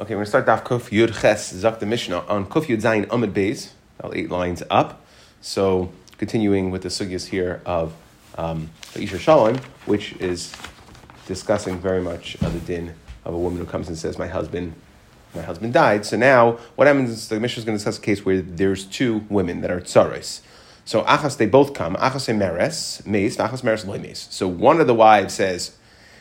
[0.00, 2.80] Okay, we're going to start Daf Kuf Yud Ches Zak the Mishnah on Kuf Yud
[2.80, 5.04] Zayin Amid Beis, about eight lines up.
[5.42, 7.92] So, continuing with the sugyas here of
[8.38, 10.54] um, Isha Shalom, which is
[11.26, 12.94] discussing very much of the din
[13.26, 14.72] of a woman who comes and says, "My husband,
[15.34, 18.00] my husband died." So now, what happens is the Mishnah is going to discuss a
[18.00, 20.40] case where there's two women that are tsaris.
[20.86, 21.94] So achas, they both come.
[21.96, 24.28] Achas meres, meis, achas meres loy meis.
[24.30, 25.76] So one of the wives says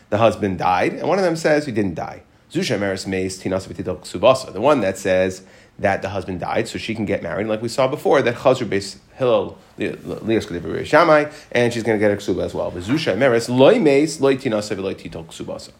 [0.09, 2.23] the husband died, and one of them says he didn't die.
[2.51, 5.43] Zusha Subasa, the one that says
[5.77, 8.67] that the husband died, so she can get married, like we saw before, that Chazur
[8.67, 12.71] Beis Hillel Lias Shamai, and she's going to get a ksuba as well.
[12.71, 15.71] Zusha Titol Ksubasa.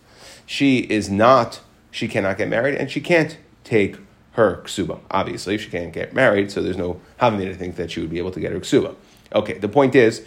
[0.45, 1.59] She is not,
[1.91, 3.97] she cannot get married, and she can't take
[4.33, 4.99] her ksuba.
[5.11, 8.19] Obviously, she can't get married, so there's no having to think that she would be
[8.19, 8.95] able to get her ksuba.
[9.33, 10.25] Okay, the point is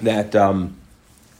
[0.00, 0.76] that um,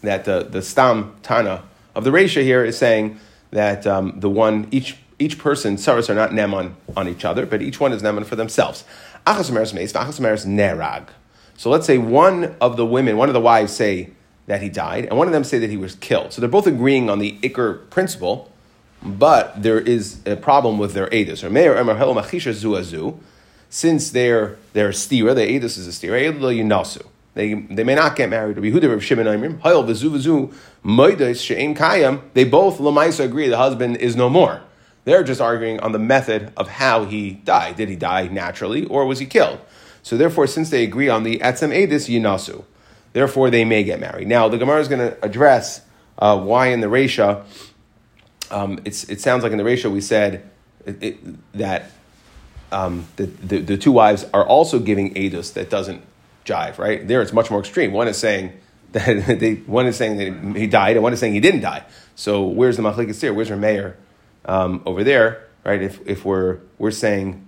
[0.02, 3.18] that the the stam tana of the Resha here is saying
[3.52, 7.62] that um, the one each each person saras are not neman on each other, but
[7.62, 8.84] each one is neman for themselves.
[9.26, 11.08] Achas nerag.
[11.56, 14.10] So let's say one of the women, one of the wives, say
[14.46, 16.32] that he died, and one of them say that he was killed.
[16.32, 18.50] So they're both agreeing on the ikr principle,
[19.02, 21.44] but there is a problem with their edus.
[21.44, 23.18] Or meir emar helo machisha zuazu,
[23.70, 27.06] since they're they're stira, the edus is a stira, yunasu.
[27.34, 28.56] They, they may not get married.
[28.56, 33.56] Rabbi Yehuda, Rabbi Shimon, Aimrim, Hayel, Vizu, Vizu, Moides, Kayam, they both, Lamaisa, agree the
[33.56, 34.62] husband is no more.
[35.04, 37.76] They're just arguing on the method of how he died.
[37.76, 39.60] Did he die naturally or was he killed?
[40.02, 42.64] So therefore, since they agree on the Etzem Edis, Yinasu,
[43.12, 44.28] therefore they may get married.
[44.28, 45.82] Now, the Gemara is going to address
[46.18, 47.44] uh, why in the Resha,
[48.50, 50.48] um, it sounds like in the Resha we said
[50.84, 51.90] it, it, that
[52.70, 56.02] um, the, the, the, two wives are also giving Edus that doesn't
[56.44, 57.06] jive, right?
[57.06, 57.92] There it's much more extreme.
[57.92, 58.52] One is saying
[58.92, 61.84] that they, one is saying that he died, and one is saying he didn't die.
[62.14, 63.34] So where's the machlikas there?
[63.34, 63.96] Where's our mayor
[64.44, 65.82] um, over there, right?
[65.82, 67.46] If, if we're we're saying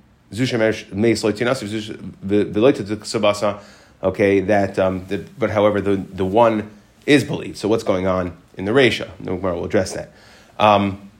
[4.03, 6.71] okay, that um, the, but however the, the one
[7.07, 7.57] is believed.
[7.57, 9.09] So what's going on in the Resha?
[9.21, 10.11] No will address that.
[10.59, 11.11] Um,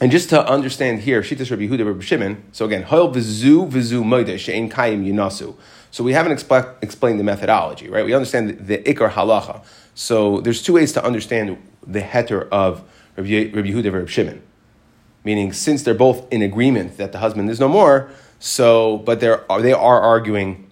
[0.00, 2.42] and just to understand here, Shittas Rabbi Yehuda Rabbi Shimon.
[2.52, 5.54] So again, Hoil v'zu v'zu moide she'en kayim yunasu.
[5.90, 8.04] So we haven't expl- explained the methodology, right?
[8.04, 9.62] We understand the, the ikar halacha.
[9.94, 12.82] So there's two ways to understand the heter of
[13.16, 14.42] Rabbi, Yehuda and Rabbi Shimon.
[15.24, 19.44] Meaning, since they're both in agreement that the husband is no more, so but they're
[19.60, 20.70] they are arguing,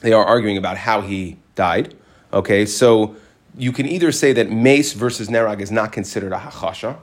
[0.00, 1.94] they are arguing about how he died.
[2.32, 3.16] Okay, so
[3.56, 6.98] you can either say that mace versus nerag is not considered a hachasha.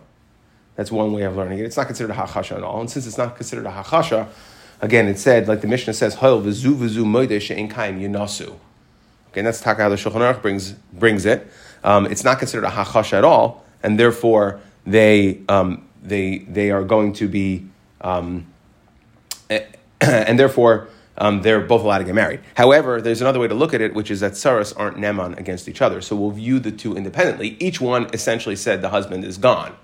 [0.76, 1.66] That's one way of learning it.
[1.66, 4.28] It's not considered a hachasha at all, and since it's not considered a hachasha,
[4.84, 8.50] Again, it said, like the Mishnah says, Hoil v'zu v'zu moide she'en kaim yunasu.
[9.30, 11.48] Okay, and that's taka how the Shulchan Aruch brings, brings it.
[11.86, 16.84] Um, it's not considered a hachash at all, and therefore they, um, they, they are
[16.84, 17.66] going to be,
[18.02, 18.46] um,
[20.02, 22.42] and therefore um, they're both allowed to get married.
[22.56, 25.70] However, there's another way to look at it, which is that saras aren't neman against
[25.70, 26.02] each other.
[26.02, 27.56] So we'll view the two independently.
[27.62, 29.78] Each one essentially said the husband is gone.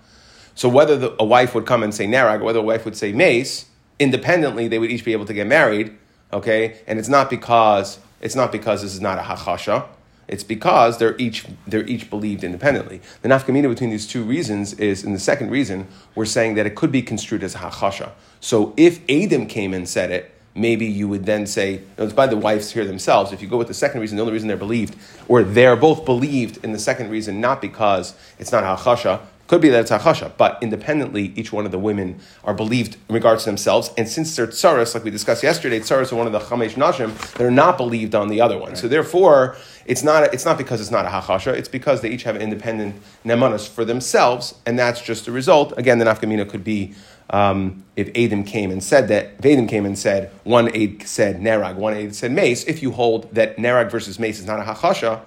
[0.56, 2.98] So whether the, a wife would come and say narag, or whether a wife would
[2.98, 3.69] say mace,
[4.00, 5.96] independently they would each be able to get married,
[6.34, 6.80] okay?
[6.88, 9.86] And it's not because it's not because this is not a hachasha.
[10.28, 13.02] It's because they're each they're each believed independently.
[13.22, 16.76] The nafkamina between these two reasons is in the second reason we're saying that it
[16.76, 18.12] could be construed as a hachasha.
[18.40, 22.38] So if Adam came and said it, maybe you would then say it's by the
[22.38, 23.31] wives here themselves.
[23.31, 24.96] If you go with the second reason, the only reason they're believed,
[25.28, 29.70] or they're both believed in the second reason, not because it's not hachasha, could be
[29.70, 33.50] that it's achasha, but independently, each one of the women are believed in regards to
[33.50, 33.90] themselves.
[33.98, 37.18] And since they're tsaras, like we discussed yesterday, tsaras are one of the chamesh nashim,
[37.34, 38.70] they're not believed on the other one.
[38.70, 38.78] Right.
[38.78, 42.22] So therefore, it's not, it's not because it's not a hachasha, it's because they each
[42.24, 45.74] have independent nemanas for themselves, and that's just the result.
[45.78, 46.94] Again, the nafkamina could be
[47.31, 51.38] um, if Adam came and said that, if Adam came and said, one aid said
[51.38, 54.64] nerag, one aid said mace, if you hold that nerag versus mace is not a
[54.64, 55.22] hachasha,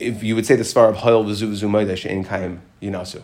[0.00, 3.22] if you would say the svar of Hoil v'zu v'zu in kaim yinasu.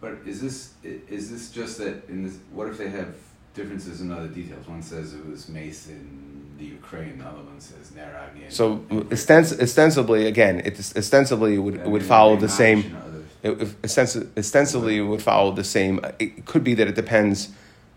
[0.00, 2.36] But is this is this just that in this?
[2.52, 3.14] What if they have
[3.54, 4.68] differences in other details?
[4.68, 8.52] One says it was mace in the Ukraine, the other one says Narag.
[8.52, 12.96] So ostens- ostensibly, again, it ostensibly would would follow the same.
[13.42, 16.00] It, ostensibly, it would follow the same.
[16.18, 17.50] It could be that it depends.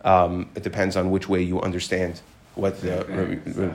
[0.04, 2.22] Um, it depends on which way you understand
[2.56, 2.88] what the.
[2.88, 3.74] Yeah,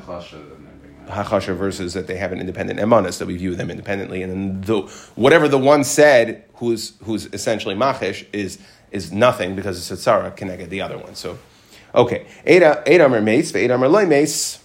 [1.12, 4.60] hachasha versus that they have an independent emanis that we view them independently, and then
[4.62, 4.80] the,
[5.14, 8.58] whatever the one said, who's who's essentially machish, is
[8.90, 11.14] is nothing because it's a tzara connected the other one.
[11.14, 11.38] So,
[11.94, 12.62] okay, eight
[13.00, 14.58] amar mace, eight amar loy mace.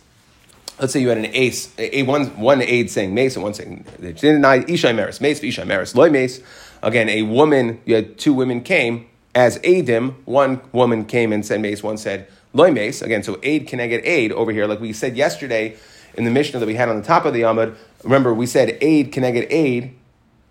[0.79, 3.85] Let's say you had an ace, a, one one aid saying mace and one saying
[3.97, 6.41] they deny isha meris mace isha meris loy mace.
[6.83, 11.61] Again, a woman, you had two women came as Adim, one woman came and said
[11.61, 13.01] mace, one said loy mace.
[13.01, 15.75] Again, so aid can I get aid over here, like we said yesterday
[16.17, 17.75] in the Mishnah that we had on the top of the Yamud.
[18.03, 19.95] Remember, we said aid get aid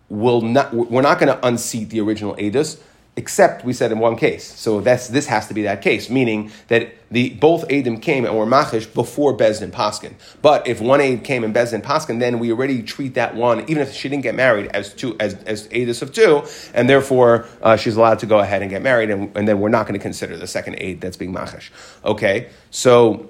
[0.09, 0.73] will not.
[0.73, 2.81] We're not going to unseat the original Adus
[3.17, 4.45] except we said in one case.
[4.45, 8.37] So that's this has to be that case, meaning that the both Adim came and
[8.37, 10.15] were machish before Bezdin Paskin.
[10.43, 13.79] But if one aid came and Bezdin Paskin, then we already treat that one, even
[13.79, 16.43] if she didn't get married, as two as as of two,
[16.75, 19.71] and therefore uh, she's allowed to go ahead and get married, and, and then we're
[19.71, 21.73] not going to consider the second aid that's being machish.
[22.05, 23.29] Okay, so.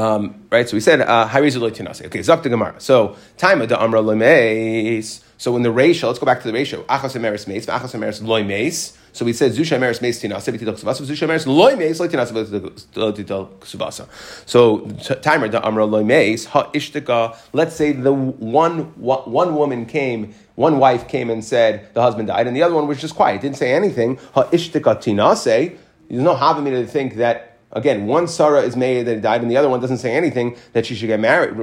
[0.00, 1.60] Um, right, so we said uh, Harizu
[2.06, 2.74] Okay, Zok Gemara.
[2.78, 5.22] So time the Amra Lemeis.
[5.36, 6.82] So in the reisha, let's go back to the reisha.
[6.86, 8.96] Achas emeris meis, achas emeris loy meis.
[9.12, 12.32] So we said zusha emeris meis tinasa v'tidol ksuvasa, zusha emeris loy meis loy tinasa
[12.32, 14.08] v'tidol ksuvasa.
[14.48, 14.86] So
[15.16, 17.36] timer the amra loy meis ha ishtika.
[17.52, 22.46] Let's say the one one woman came, one wife came and said the husband died,
[22.46, 24.18] and the other one was just quiet, didn't say anything.
[24.34, 25.76] Ha ishtika tinase.
[26.08, 29.56] There's no havamina to think that Again, one tzara is made that died, and the
[29.56, 31.54] other one doesn't say anything that she should get married.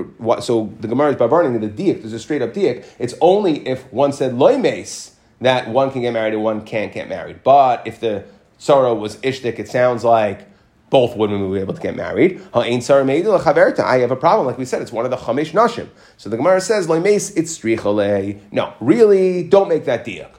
[0.42, 2.02] So the Gemara is bavarning the diak.
[2.02, 2.86] There's a straight up diak.
[2.98, 7.10] It's only if one said mace that one can get married and one can't get
[7.10, 7.44] married.
[7.44, 8.24] But if the
[8.60, 10.48] tzara was ishtik, it sounds like
[10.90, 12.42] both women will be able to get married.
[12.54, 15.90] I have a problem, like we said, it's one of the chamish nashim.
[16.16, 18.40] So the Gemara says, mace, it's strichale.
[18.54, 20.32] No, really, don't make that diak.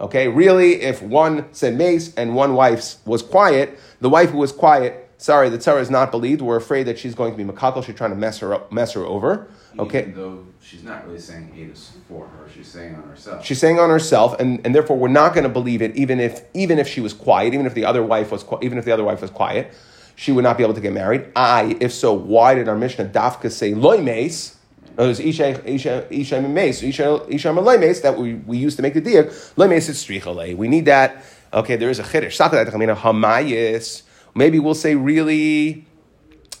[0.00, 4.52] Okay, really, if one said mace and one wife was quiet, the wife who was
[4.52, 6.42] quiet sorry, the tzara is not believed.
[6.42, 7.84] We're afraid that she's going to be makakal.
[7.84, 9.48] She's trying to mess her up, mess her over.
[9.78, 10.00] Okay.
[10.00, 13.44] Even though she's not really saying it is for her, she's saying on herself.
[13.44, 16.44] She's saying on herself, and, and therefore we're not going to believe it, even if
[16.54, 19.04] even if she was quiet, even if the other wife was even if the other
[19.04, 19.72] wife was quiet,
[20.14, 21.30] she would not be able to get married.
[21.36, 24.56] I, if so, why did our Mishnah dafka say loy mace?
[24.98, 28.94] It was Isha Isha Isha Mace, Isha Isha Mace that we, we used to make
[28.94, 29.30] the deal.
[29.56, 30.56] Loy Mace is strichale.
[30.56, 31.22] We need that.
[31.52, 32.36] Okay, there is a chiddush.
[32.36, 34.02] Sakat Hamayis
[34.36, 35.86] Maybe we'll say really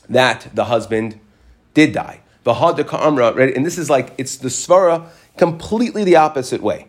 [0.08, 1.20] that the husband
[1.74, 2.20] did die.
[2.44, 3.54] Right?
[3.54, 6.86] And this is like, it's the svara completely the opposite way.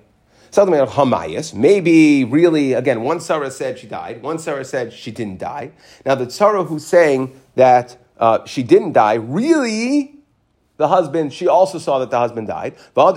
[0.49, 1.53] Something about Hamayas.
[1.53, 5.71] Maybe really, again, one tzara said she died, one tzara said she didn't die.
[6.05, 10.15] Now the tzara who's saying that uh, she didn't die, really,
[10.77, 12.75] the husband, she also saw that the husband died.
[12.95, 13.15] And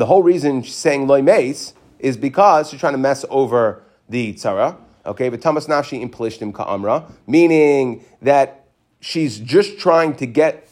[0.00, 4.76] the whole reason she's saying mace is because she's trying to mess over the tzara.
[5.06, 8.66] Okay, but Tamas Nafshi in Pelishtim Ka'amra, meaning that
[9.00, 10.68] she's just trying to get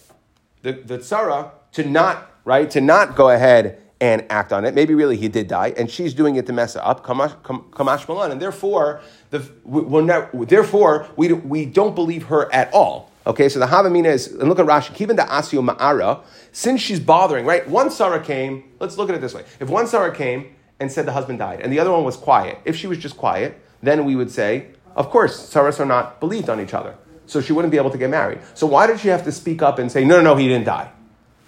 [0.62, 4.74] the, the tzara to not, right, to not go ahead and act on it.
[4.74, 7.04] Maybe really he did die, and she's doing it to mess it up.
[7.04, 9.00] Kamash, kamash Malan, and therefore,
[9.30, 13.10] the, we're not, therefore we, we don't believe her at all.
[13.26, 16.22] Okay, so the Havamina is, and look at Rashi, even the Asio Ma'ara,
[16.52, 17.66] since she's bothering, right?
[17.68, 19.44] One tzara came, let's look at it this way.
[19.58, 22.58] If one tzara came and said the husband died, and the other one was quiet.
[22.64, 26.48] If she was just quiet, then we would say, of course, saras are not believed
[26.48, 26.96] on each other.
[27.26, 28.40] So she wouldn't be able to get married.
[28.54, 30.66] So why did she have to speak up and say, no, no, no, he didn't
[30.66, 30.90] die?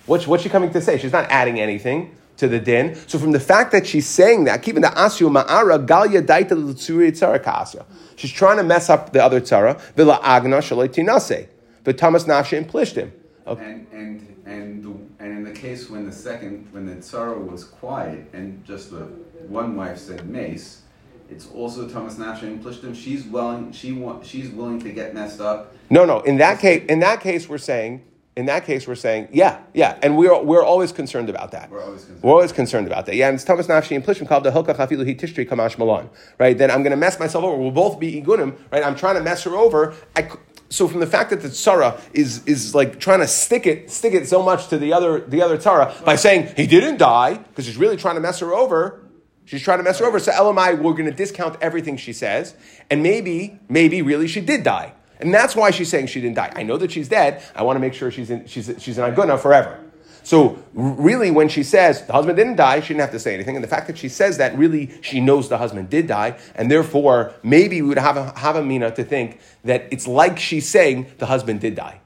[0.06, 0.98] What's, what's she coming to say?
[0.98, 2.96] She's not adding anything to the din.
[3.06, 7.10] So from the fact that she's saying that, keeping the asyu ma'ara galia daita l'tzuri
[7.12, 7.84] tzara.
[8.16, 9.80] She's trying to mess up the other tzara.
[9.94, 11.48] Vila agna shaloi tinase.
[11.84, 13.12] But Tamas Nashe and Plishtim.
[13.46, 13.64] Okay.
[13.64, 18.30] And, and, and, and in the case when the second, when the tzara was quiet
[18.32, 19.04] and just the
[19.48, 20.82] one wife said mace,
[21.30, 22.94] it's also Tamas Nasha and Plishtim.
[22.94, 23.72] She's willing.
[23.72, 25.74] She want, She's willing to get messed up.
[25.90, 26.20] No, no.
[26.20, 28.04] In that case, in that case, we're saying.
[28.36, 31.72] In that case, we're saying, yeah, yeah, and we're we're always concerned about that.
[31.72, 32.22] We're always concerned.
[32.22, 33.16] We're always concerned about that.
[33.16, 36.08] Yeah, and it's Tamas Nafshi and called the Hilka Chafilu Hi Tishtri Kamash Malan.
[36.38, 36.56] Right.
[36.56, 37.56] Then I'm going to mess myself over.
[37.56, 38.56] We'll both be igunim.
[38.70, 38.84] Right.
[38.84, 39.96] I'm trying to mess her over.
[40.14, 40.30] I,
[40.70, 44.12] so from the fact that the tzara is is like trying to stick it stick
[44.14, 47.64] it so much to the other the other tzara by saying he didn't die because
[47.64, 49.02] she's really trying to mess her over
[49.48, 50.18] She's trying to mess her over.
[50.18, 52.54] So LMI, we're going to discount everything she says.
[52.90, 54.92] And maybe, maybe really she did die.
[55.20, 56.52] And that's why she's saying she didn't die.
[56.54, 57.42] I know that she's dead.
[57.54, 59.82] I want to make sure she's in, she's, she's in Aguna forever.
[60.28, 63.56] So really, when she says the husband didn't die, she didn't have to say anything.
[63.56, 66.38] And the fact that she says that, really, she knows the husband did die.
[66.54, 70.38] And therefore, maybe we would have a, have a mina to think that it's like
[70.38, 72.02] she's saying the husband did die.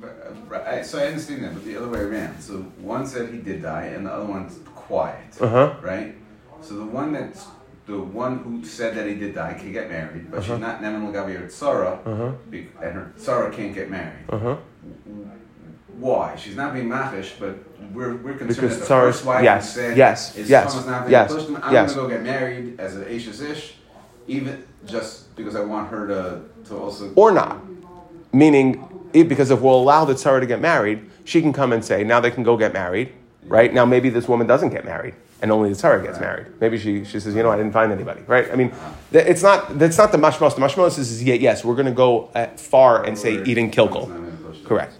[0.00, 2.40] But, so I understand that, but the other way around.
[2.40, 5.74] So one said he did die, and the other one's quiet, uh-huh.
[5.82, 6.14] right?
[6.62, 7.46] So the one that's
[7.84, 10.54] the one who said that he did die can get married, but uh-huh.
[10.54, 12.32] she's not Neman Lagavi or Tzara, uh-huh.
[12.82, 14.24] and her Tzara can't get married.
[14.30, 14.56] Uh-huh.
[16.00, 16.36] Why?
[16.36, 17.56] She's not being machish, but
[17.92, 21.32] we're, we're concerned because that the first wife yes, said yes, is yes, not yes,
[21.32, 21.48] pushed.
[21.48, 21.94] I'm yes.
[21.94, 23.74] going to go get married as an Ashes ish,
[24.26, 27.12] even just because I want her to, to also.
[27.14, 27.60] Or not.
[28.32, 32.02] Meaning, because if we'll allow the Tzara to get married, she can come and say,
[32.02, 33.12] now they can go get married,
[33.44, 33.72] right?
[33.72, 36.46] Now maybe this woman doesn't get married and only the tzara gets married.
[36.60, 38.50] Maybe she, she says, you know, I didn't find anybody, right?
[38.50, 38.72] I mean,
[39.12, 40.54] th- it's not that's not the mashmos.
[40.54, 44.08] The mashmos is yeah, yes, we're going to go uh, far and say even kilkul.
[44.64, 44.94] Correct.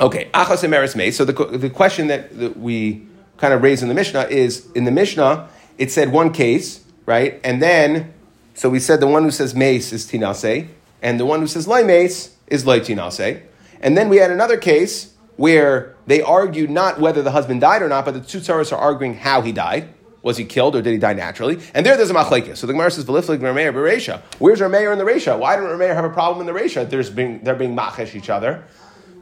[0.00, 1.16] Okay, achas emeris meis.
[1.16, 3.06] So the, the question that, that we
[3.36, 7.40] kind of raised in the Mishnah is in the Mishnah, it said one case, right?
[7.44, 8.12] And then,
[8.54, 10.68] so we said the one who says mace is tinase,
[11.02, 13.42] and the one who says loy mace is loy tinase.
[13.80, 17.88] And then we had another case where they argued not whether the husband died or
[17.88, 19.88] not, but the two tzaras are arguing how he died.
[20.22, 21.58] Was he killed or did he die naturally?
[21.74, 22.58] And there, there's a machlekes.
[22.58, 25.36] So the Gemara says, "V'liflik Rameir b'reisha." Where's Rameir in the reisha?
[25.36, 26.88] Why didn't Rameir have a problem in the reisha?
[26.88, 28.62] There's being they're being machesh each other.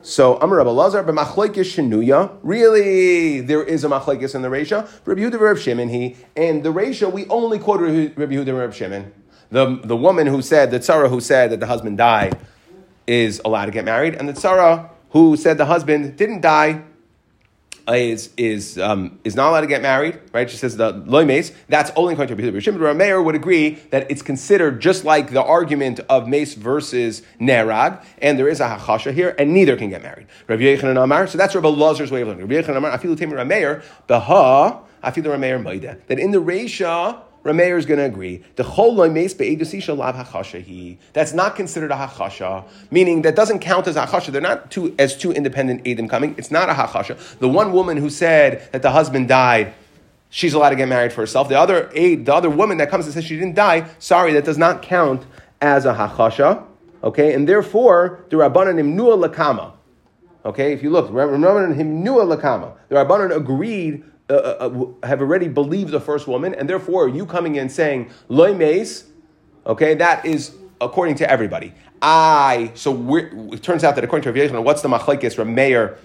[0.02, 2.38] So Amar Rabbi Lazar b'machlekes shenuya.
[2.42, 4.88] Really, there is a machlekes in the reisha.
[5.04, 9.12] Rabbi Yehuda Reb Shimon he and the reisha we only quote Rabbi Yehuda Reb Shimon.
[9.50, 12.38] The the woman who said the tzara who said that the husband died
[13.06, 16.82] is allowed to get married, and the tzara who said the husband didn't die
[17.88, 20.48] is is um, is not allowed to get married, right?
[20.48, 21.52] She says the loy mace.
[21.68, 22.80] That's only according to Rabbi Shimon.
[22.80, 28.38] Rameir would agree that it's considered just like the argument of mace versus nerag, and
[28.38, 30.26] there is a hachasha here, and neither can get married.
[30.46, 31.26] Rabbi Yechanan Amar.
[31.26, 32.46] So that's Rabbi Lazar's way of learning.
[32.46, 32.98] Rabbi Yechanan Amar.
[32.98, 35.98] Afilu Tamer Rameir beha afilu Rameir maida.
[36.08, 37.22] That in the Reisha.
[37.44, 38.44] Rameir is going to agree.
[41.12, 44.32] That's not considered a hachasha, meaning that doesn't count as a hachasha.
[44.32, 46.34] They're not two as two independent edim coming.
[46.36, 47.38] It's not a hachasha.
[47.38, 49.72] The one woman who said that the husband died,
[50.28, 51.48] she's allowed to get married for herself.
[51.48, 54.44] The other aid, the other woman that comes and says she didn't die, sorry, that
[54.44, 55.24] does not count
[55.62, 56.66] as a hachasha.
[57.02, 59.72] Okay, and therefore the rabbanan imnua lakama.
[60.44, 62.74] Okay, if you look, rabbanan himnua lakama.
[62.88, 67.56] The rabbanan agreed uh, uh, have already believed the first woman, and therefore you coming
[67.56, 69.04] in saying loy mace,
[69.66, 71.74] okay, that is according to everybody.
[72.02, 75.96] I so it turns out that according to Rav what's the machlekes Rameir?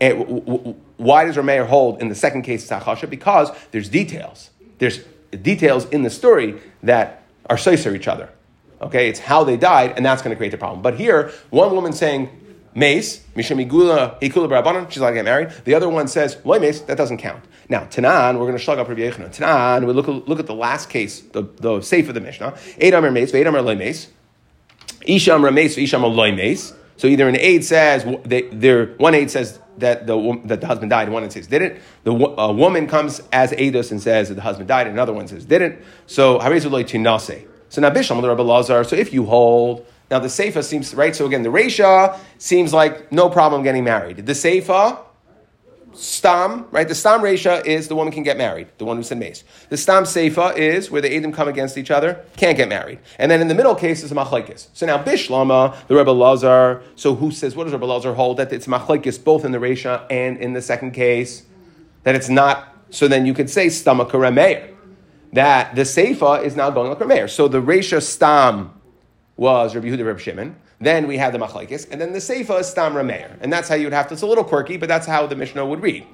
[0.00, 2.70] W- why does Rameir hold in the second case?
[3.08, 4.50] Because there's details.
[4.78, 5.00] There's
[5.42, 8.28] details in the story that are for each other.
[8.80, 10.82] Okay, it's how they died, and that's going to create the problem.
[10.82, 12.30] But here, one woman saying
[12.78, 15.50] mace, Misham Igula, Hikula Barabanan, she's allowed to get married.
[15.64, 17.44] The other one says, loy mace, that doesn't count.
[17.68, 19.36] Now, Tanan, we're going to slug up Rabbi Yechanan.
[19.36, 22.56] Tanan, we look, look at the last case, the, the safe of the Mishnah.
[22.78, 24.08] Eight Amar mace, eight Amar loy mace.
[25.06, 26.72] Isham Rames, Isham loy mace.
[26.96, 28.42] So either an aid says, they,
[28.96, 31.80] one aid says that the, that the husband died, one says didn't.
[32.04, 35.28] The a woman comes as Eidos and says that the husband died, and another one
[35.28, 35.80] says didn't.
[36.06, 37.46] So Harizu loy tinase.
[37.68, 41.14] So now Bishlam, the Rabbi Lazar, so if you hold, now the Seifa seems, right?
[41.14, 44.24] So again, the Resha seems like no problem getting married.
[44.24, 45.00] The Seifa,
[45.92, 46.86] Stam, right?
[46.86, 49.42] The Stam Resha is the woman can get married, the one who said mace.
[49.68, 53.00] The Stam Seifa is where the Edom come against each other, can't get married.
[53.18, 54.68] And then in the middle case is Machlaikis.
[54.74, 58.36] So now Bishlama, the Rebbe Lazar, so who says, what does Rebbe Lazar hold?
[58.36, 61.44] That it's Machlaikis both in the Resha and in the second case.
[62.04, 64.74] That it's not, so then you could say Stamaka Rameir.
[65.32, 67.28] That the Seifa is now going like Rameir.
[67.28, 68.77] So the Resha Stam
[69.38, 70.56] was Rabbi Yehuda Reb Shimon.
[70.80, 73.38] Then we have the Machlaikis, and then the Seifa is Stam Rameir.
[73.40, 75.64] And that's how you'd have to, it's a little quirky, but that's how the Mishnah
[75.64, 76.06] would read.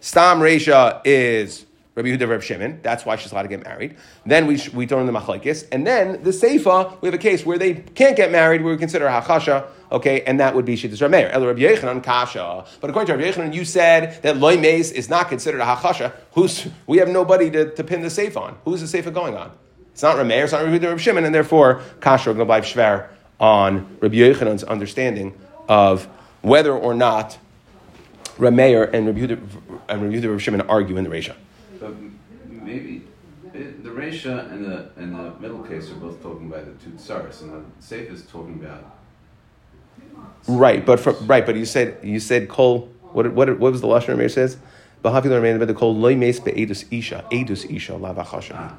[0.00, 2.80] Stam Reisha is Rabbi Yehuda Reb Shimon.
[2.82, 3.96] That's why she's allowed to get married.
[4.26, 5.66] Then we, we turn the Machlaikis.
[5.72, 8.78] And then the Seifa, we have a case where they can't get married, where we
[8.78, 11.30] consider Hachasha, okay, and that would be Shittas Rameir.
[11.32, 12.66] El Rabbi Yechanan Kasha.
[12.80, 16.12] But according to Rabbi Yechanan, you said that Loy is not considered a Hachasha.
[16.32, 18.58] Who's, we have nobody to, to pin the Seifa on.
[18.64, 19.52] Who's the Seifa going on?
[19.96, 23.08] It's not Rameir, it's not Rabbi Yehuda Reb Shimon, and therefore will go Shver
[23.40, 25.32] on Rabbi Yechanan's understanding
[25.70, 26.04] of
[26.42, 27.38] whether or not
[28.36, 29.40] Rameir and Rabbi Yehuda
[29.88, 31.34] and Rabbi Yehuda Reb Shimon argue in the Reisha.
[31.80, 31.94] But
[32.46, 33.04] maybe
[33.54, 36.90] eh, the Resha and the and the middle case are both talking about the two
[36.96, 38.98] tsaras, and the Seif is talking about.
[40.46, 42.90] Right, but for, right, but you said you said kol.
[43.12, 44.58] What what what was the lashon Rameir says?
[45.02, 48.56] Bahafi Rameir the kol loy mes be'edus isha edus isha lavachasha.
[48.56, 48.76] Ah.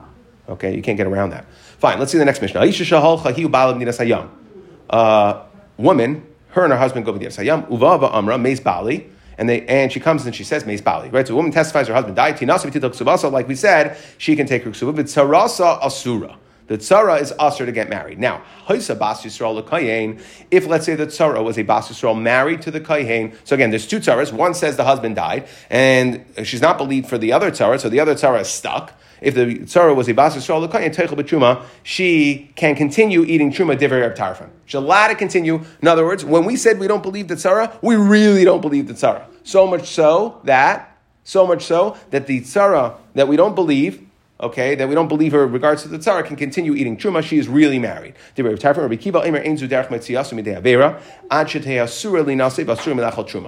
[0.50, 1.46] Okay, you can't get around that.
[1.80, 2.64] Fine, let's see the next Mishnah.
[2.66, 4.30] Isha shahal chahiu balav nidas hayam.
[4.90, 5.44] Uh,
[5.78, 7.68] woman, her and her husband go with the hayam.
[7.68, 9.10] Uvava amra mes bali.
[9.38, 11.10] And they and she comes and she says Meis Bali.
[11.10, 11.28] Right?
[11.28, 12.38] So a woman testifies her husband died.
[12.38, 14.96] Tinasa like we said, she can take her ksuba.
[14.96, 16.38] But tzarasa asura.
[16.68, 18.20] The tzara is usher to get married.
[18.20, 20.20] Now, Bas Yisrael
[20.52, 23.70] if let's say the tzara was a Bas Yisrael married to the Kayin, so again,
[23.70, 24.34] there's two tzaras.
[24.34, 28.02] One says the husband died, and she's not believed for the other tzara, so the
[28.02, 28.94] other tzara is stuck.
[29.22, 34.16] If the tzara was a Bas Teichel B'Truma, she can continue eating Truma Divrei Reb
[34.16, 34.50] Tarfon.
[34.66, 35.64] She's allowed to continue.
[35.82, 38.88] In other words, when we said we don't believe the tzara, we really don't believe
[38.88, 39.26] the tzara.
[39.44, 44.06] So much so that, so much so that the tzara that we don't believe,
[44.40, 47.24] okay, that we don't believe her in regards to the tzara can continue eating truma.
[47.24, 48.14] She is really married.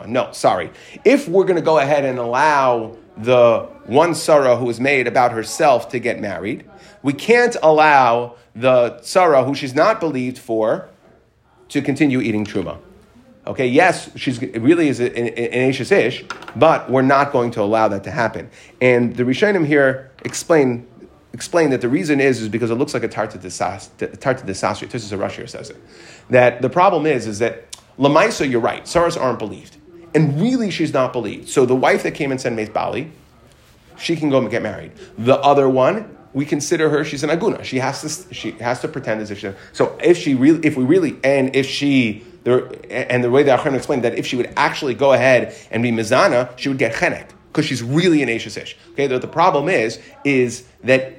[0.08, 0.72] No, sorry.
[1.06, 5.31] If we're going to go ahead and allow the one tzara who was made about
[5.31, 6.69] herself to get married.
[7.01, 10.89] We can't allow the tzara who she's not believed for
[11.69, 12.77] to continue eating truma.
[13.48, 16.24] Okay, yes, she's really is an, an Ashes ish,
[16.55, 18.50] but we're not going to allow that to happen.
[18.79, 20.86] And the Rishonim here explain
[21.34, 24.89] explain that the reason is is because it looks like a tarta disasri.
[24.89, 25.77] This is a Russia says it.
[26.29, 28.84] That the problem is is that Lamaisa, you're right.
[28.84, 29.77] Saras aren't believed,
[30.13, 31.50] and really she's not believed.
[31.50, 33.12] So the wife that came and said Mace Bali,
[34.00, 34.91] she can go and get married.
[35.18, 37.63] The other one, we consider her she's an aguna.
[37.63, 39.51] She has to she has to pretend as if she.
[39.74, 42.25] So if she really, if we really, and if she.
[42.46, 45.84] There, and the way that Achron explained that if she would actually go ahead and
[45.84, 48.77] be mizana, she would get chenek because she's really an Ashish ish.
[48.91, 51.15] Okay, the, the problem is is that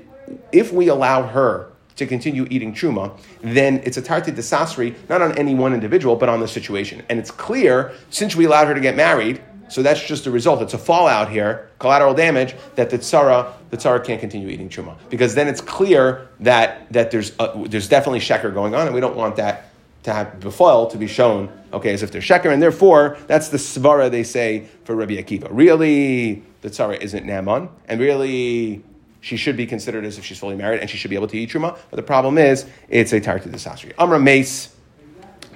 [0.51, 5.37] if we allow her to continue eating truma, then it's a tarti desasri, not on
[5.37, 7.03] any one individual, but on the situation.
[7.11, 10.61] And it's clear, since we allowed her to get married, so that's just the result.
[10.63, 14.97] It's a fallout here, collateral damage, that the tzara, the tzara can't continue eating truma.
[15.09, 19.01] Because then it's clear that, that there's, a, there's definitely sheker going on, and we
[19.01, 19.71] don't want that
[20.03, 23.59] to have befoil to be shown, okay, as if they're sheker, and therefore, that's the
[23.59, 25.49] svara they say for Rabbi Akiva.
[25.51, 28.83] Really, the tzara isn't naman, and really,
[29.21, 31.39] she should be considered as if she's fully married, and she should be able to
[31.39, 31.79] eat truma.
[31.91, 33.93] But the problem is, it's a tarti desasri.
[33.99, 34.75] Amra meis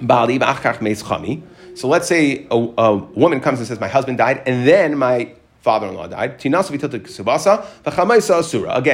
[0.01, 1.41] bali b'achach meis chami.
[1.75, 5.33] So let's say a, a, woman comes and says, "My husband died, and then my
[5.61, 6.61] father-in-law died." Again,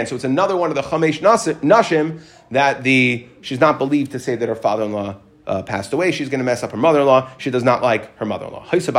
[0.07, 1.19] so it's another one of the chamesh
[1.61, 2.21] nashim
[2.51, 5.15] that the she's not believed to say that her father-in-law
[5.51, 7.29] uh, passed away, she's going to mess up her mother-in-law.
[7.37, 8.67] She does not like her mother-in-law.
[8.71, 8.91] It's the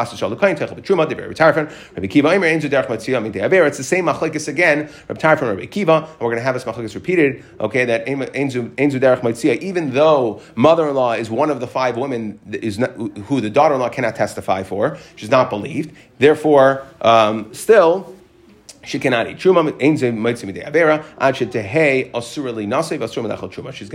[3.83, 7.43] same machlekes again, Rabbi Tarfon, Rabbi Kiva, and we're going to have this machlekes repeated.
[7.59, 13.49] Okay, that even though mother-in-law is one of the five women is not, who the
[13.49, 15.97] daughter-in-law cannot testify for, she's not believed.
[16.19, 18.72] Therefore, um, still she cannot eat truma.
[18.85, 19.13] She's going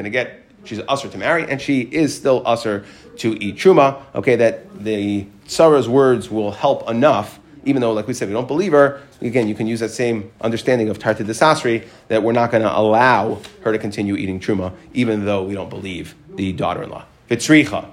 [0.03, 2.86] to get she's usher to marry, and she is still usher
[3.17, 4.01] to eat truma.
[4.16, 8.48] Okay, that the Sarah's words will help enough, even though, like we said, we don't
[8.48, 9.01] believe her.
[9.22, 12.77] Again, you can use that same understanding of Tarta Desasri that we're not going to
[12.77, 17.03] allow her to continue eating truma, even though we don't believe the daughter-in-law.
[17.29, 17.90] Vitzricha.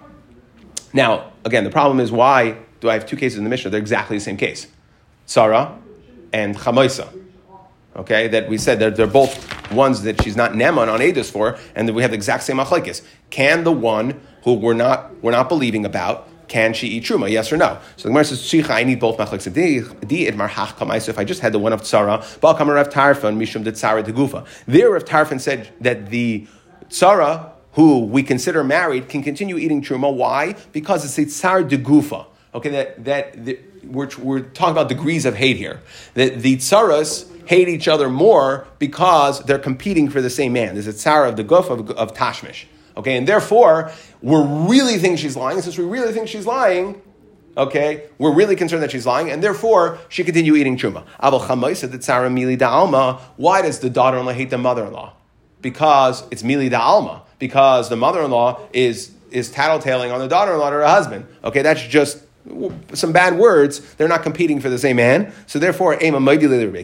[0.93, 3.71] Now, again, the problem is why do I have two cases in the Mishnah?
[3.71, 4.69] They're exactly the same case.
[5.27, 5.79] tzara
[6.35, 7.09] and Chamaisa
[7.97, 11.59] okay, that we said that they're both ones that she's not Neman on Edis for,
[11.75, 13.03] and that we have the exact same machlekes.
[13.31, 17.31] Can the one who we're not, we're not believing about, can she eat truma?
[17.31, 17.79] Yes or no?
[17.97, 19.53] So the Gemara says, "Shicha, I need both machlekes.
[19.53, 21.09] Di it marhach.
[21.09, 24.05] If I just had the one of tzara, bal kamar Rav Tarfon mishum de tzara
[24.05, 24.47] de gufa.
[24.67, 26.47] There, Rav Tarfon said that the
[26.91, 30.15] tzara who we consider married can continue eating truma.
[30.15, 30.55] Why?
[30.73, 32.27] Because it's a tzar de gufa.
[32.55, 33.45] Okay, that that.
[33.45, 35.81] The, we're, we're talking about degrees of hate here.
[36.15, 40.75] That the tsaras hate each other more because they're competing for the same man.
[40.75, 42.65] There's a tsara of the guf of, of Tashmish.
[42.97, 43.91] Okay, and therefore,
[44.23, 45.61] we're really think she's lying.
[45.61, 47.03] Since we really think she's lying,
[47.57, 51.05] okay, we're really concerned that she's lying, and therefore she continue eating truma.
[51.23, 51.41] Abel
[51.75, 53.21] said that tsara mili da alma.
[53.37, 55.13] Why does the daughter-in-law hate the mother-in-law?
[55.61, 57.23] Because it's mili da alma.
[57.39, 61.27] Because the mother-in-law is is tattletaling on the daughter-in-law to her husband.
[61.43, 62.19] Okay, that's just
[62.93, 65.33] some bad words, they're not competing for the same man.
[65.47, 66.21] So therefore, Ema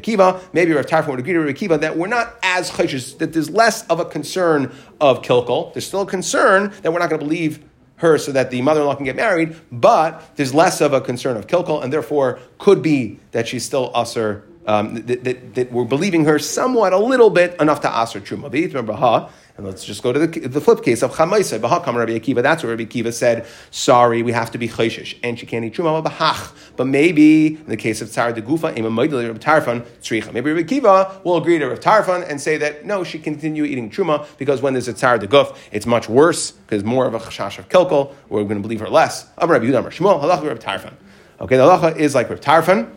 [0.01, 3.51] Kiva, maybe Rav Tarfon would agree to Kiva that we're not as chayshis, that there's
[3.51, 5.73] less of a concern of kilkel.
[5.75, 7.63] There's still a concern that we're not going to believe
[7.97, 11.47] her so that the mother-in-law can get married, but there's less of a concern of
[11.47, 16.25] kilkel, and therefore could be that she's still usher, um, that, that, that, we're believing
[16.25, 19.31] her somewhat a little bit enough to usher truma.
[19.61, 22.43] And let's just go to the, the flip case of Chamaisa, B'hakam Rabbi Akiva.
[22.43, 25.19] That's where Rabbi Akiva said, sorry, we have to be chayshish.
[25.23, 26.55] And she can't eat truma b'hach.
[26.77, 30.33] But maybe, in the case of Tzar de Gufa, Ima Maidali Rabbi Tarfon, Tzricha.
[30.33, 33.91] Maybe Rabbi Akiva will agree to Rabbi Tarfon and say that, no, she continue eating
[33.91, 37.19] truma because when there's a Tzar de Guf, it's much worse because more of a
[37.19, 38.15] chashash of kilkel.
[38.31, 39.27] We're going to believe her less.
[39.37, 40.95] Rabbi Rabbi Shmuel, halacha Rabbi Tarfon.
[41.39, 42.97] Okay, the halacha is like Rabbi Tarfon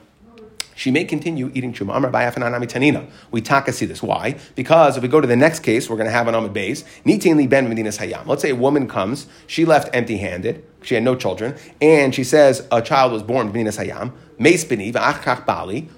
[0.75, 1.95] she may continue eating truma.
[1.97, 3.07] Amar.
[3.31, 4.01] We taka see this.
[4.03, 4.35] Why?
[4.55, 6.83] Because if we go to the next case, we're going to have an amid base.
[7.05, 8.25] Nitin ben medinas hayam.
[8.27, 12.67] Let's say a woman comes, she left empty-handed, she had no children, and she says
[12.71, 14.13] a child was born medinas hayam.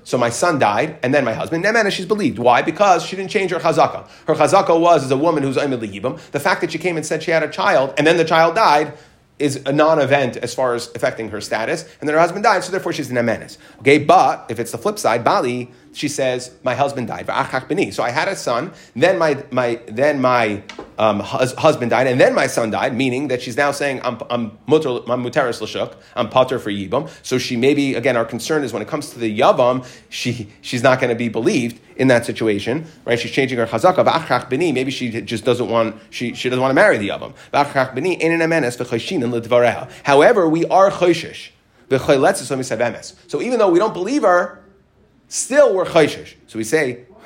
[0.04, 1.64] So my son died, and then my husband.
[1.64, 2.38] Nemana, she's believed.
[2.38, 2.62] Why?
[2.62, 4.08] Because she didn't change her chazaka.
[4.28, 7.24] Her chazaka was as a woman who's oimid The fact that she came and said
[7.24, 8.94] she had a child, and then the child died
[9.38, 12.72] is a non-event as far as affecting her status, and then her husband died, so
[12.72, 13.58] therefore she's an amenes.
[13.80, 17.26] Okay, but if it's the flip side, Bali, she says, my husband died,
[17.94, 20.62] so I had a son, then my, my, then my
[21.00, 24.22] um, hus- husband died, and then my son died, meaning that she's now saying, I'm,
[24.30, 27.10] I'm, I'm muteris l'shuk, I'm pater for yibam.
[27.24, 30.84] So she maybe, again, our concern is when it comes to the yavam, she, she's
[30.84, 33.18] not going to be believed in that situation, right?
[33.18, 36.72] She's changing her chazaka, v'achach b'ni, maybe she just doesn't want, she, she doesn't want
[36.72, 37.34] to marry the yavam.
[37.54, 39.90] V'achach b'ni, ein emenes v'choshinan l'dvareha.
[40.04, 41.52] However, we are choshish.
[41.88, 44.65] So even though we don't believe her,
[45.28, 46.36] still we're chayshish.
[46.48, 47.06] So we say,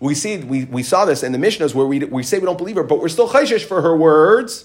[0.00, 2.58] we see we, we saw this in the Mishnahs where we, we say we don't
[2.58, 4.64] believe her, but we're still chayshish for her words.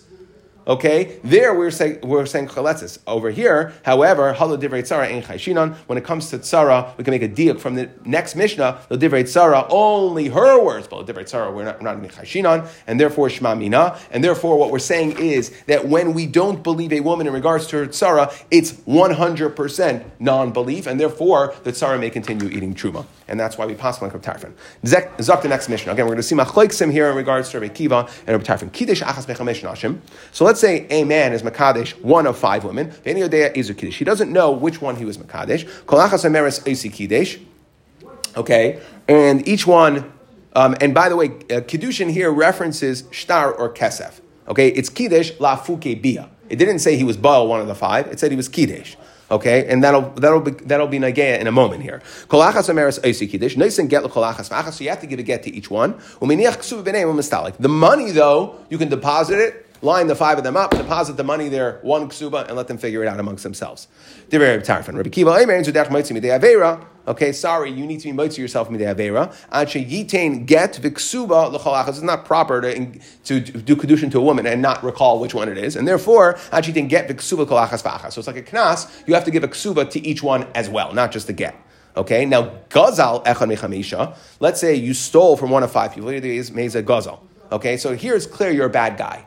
[0.67, 2.99] Okay, there we're saying we're saying chaletzis.
[3.07, 5.75] Over here, however, halo divrei tzara ein chayshinan.
[5.87, 8.81] When it comes to tzara, we can make a diak from the next mishnah.
[8.89, 12.67] The divrei tzara only her words, but divrei tzara we're not, we're not in chayshinan,
[12.85, 13.97] and therefore shma mina.
[14.11, 17.67] And therefore, what we're saying is that when we don't believe a woman in regards
[17.67, 22.75] to her tzara, it's one hundred percent non-belief, and therefore the tzara may continue eating
[22.75, 24.53] truma and that's why we pass on Tarfon.
[24.83, 25.91] Zok the next mission.
[25.91, 28.71] Again, we're going to see machleksim here in regards to Rabbi Kiva and Rabbi Tarfon.
[28.71, 29.99] Kiddush achas mechamesh nashim.
[30.31, 32.93] So let's say a man is makadesh one of five women.
[33.03, 35.67] He doesn't know which one he was makadesh.
[38.35, 40.13] Okay, and each one.
[40.53, 44.21] Um, and by the way, uh, kiddushin here references shtar or kesef.
[44.47, 46.29] Okay, it's kiddush la fuke bia.
[46.49, 48.07] It didn't say he was baal one of the five.
[48.07, 48.95] It said he was kiddush.
[49.29, 52.01] Okay, and that'll that'll be that'll be nagaya in a moment here.
[52.29, 53.57] Kolachas ameres oisi kiddush.
[53.57, 54.73] Nice and get kolachas v'achas.
[54.73, 55.99] So you have to give a get to each one.
[56.21, 61.23] The money though, you can deposit it line the five of them up, deposit the
[61.23, 63.87] money there, one ksuba, and let them figure it out amongst themselves.
[64.29, 64.87] Very retarded.
[67.07, 69.33] Okay, sorry, you need to be moitzi yourself midei avera.
[69.53, 71.89] Ache yitain get viksuba l'cholachas.
[71.89, 75.47] It's not proper to, to do kedushin to a woman and not recall which one
[75.47, 78.11] it is, and therefore ache yitain get viksuba kolachas v'achas.
[78.11, 79.07] So it's like a knas.
[79.07, 81.55] You have to give a ksuba to each one as well, not just the get.
[81.95, 84.13] Okay, now gazal echad mechamisha.
[84.41, 86.09] Let's say you stole from one of five people.
[86.09, 87.19] Is meza gazal.
[87.53, 89.26] Okay, so here it's clear you're a bad guy.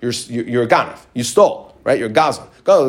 [0.00, 0.98] You're, you're, a ganef.
[1.14, 1.98] You stole, right?
[1.98, 2.46] You're a gazan.
[2.66, 2.88] If u'm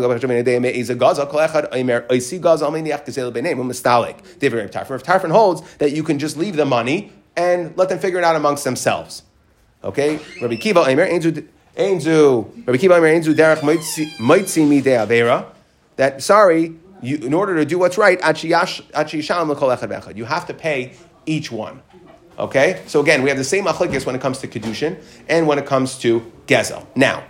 [5.00, 8.36] Tarfon holds that you can just leave the money and let them figure it out
[8.36, 9.24] amongst themselves.
[9.84, 10.20] Okay?
[10.42, 11.46] Rabbi Kiva Eimer, Einzu,
[12.66, 13.62] Rabbi Kiva Eimer, Einzu Derech
[14.84, 15.46] De
[15.98, 18.20] that, sorry, you, in order to do what's right,
[20.16, 20.94] you have to pay
[21.26, 21.82] each one.
[22.38, 22.84] Okay?
[22.88, 25.66] So again, we have the same achlikis when it comes to Kedushin and when it
[25.66, 26.86] comes to Gezel.
[26.96, 27.24] Now,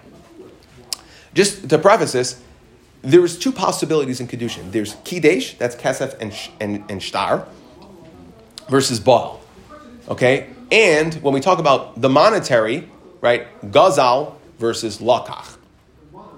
[1.34, 2.42] just to preface this,
[3.02, 4.72] there's two possibilities in Kedushin.
[4.72, 7.48] There's Kidesh, that's Kesef and, and, and Shtar,
[8.70, 9.40] versus Baal.
[10.10, 10.50] Okay?
[10.72, 12.90] And when we talk about the monetary,
[13.22, 15.56] right, Gazal versus Lakach.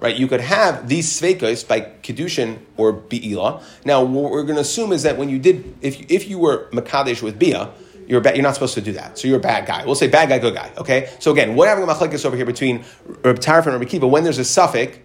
[0.02, 3.62] Right, you could have these sveikos by kedushin or bi'ila.
[3.84, 6.70] Now, what we're going to assume is that when you did, if if you were
[6.72, 7.70] makadesh with bia,
[8.10, 9.20] you're, ba- you're not supposed to do that.
[9.20, 9.86] So you're a bad guy.
[9.86, 10.72] We'll say bad guy, good guy.
[10.78, 11.14] Okay.
[11.20, 12.84] So again, we're having a machlekes over here between
[13.24, 14.08] Reb Tarif and Reb Kiva.
[14.08, 14.98] When there's a suffix,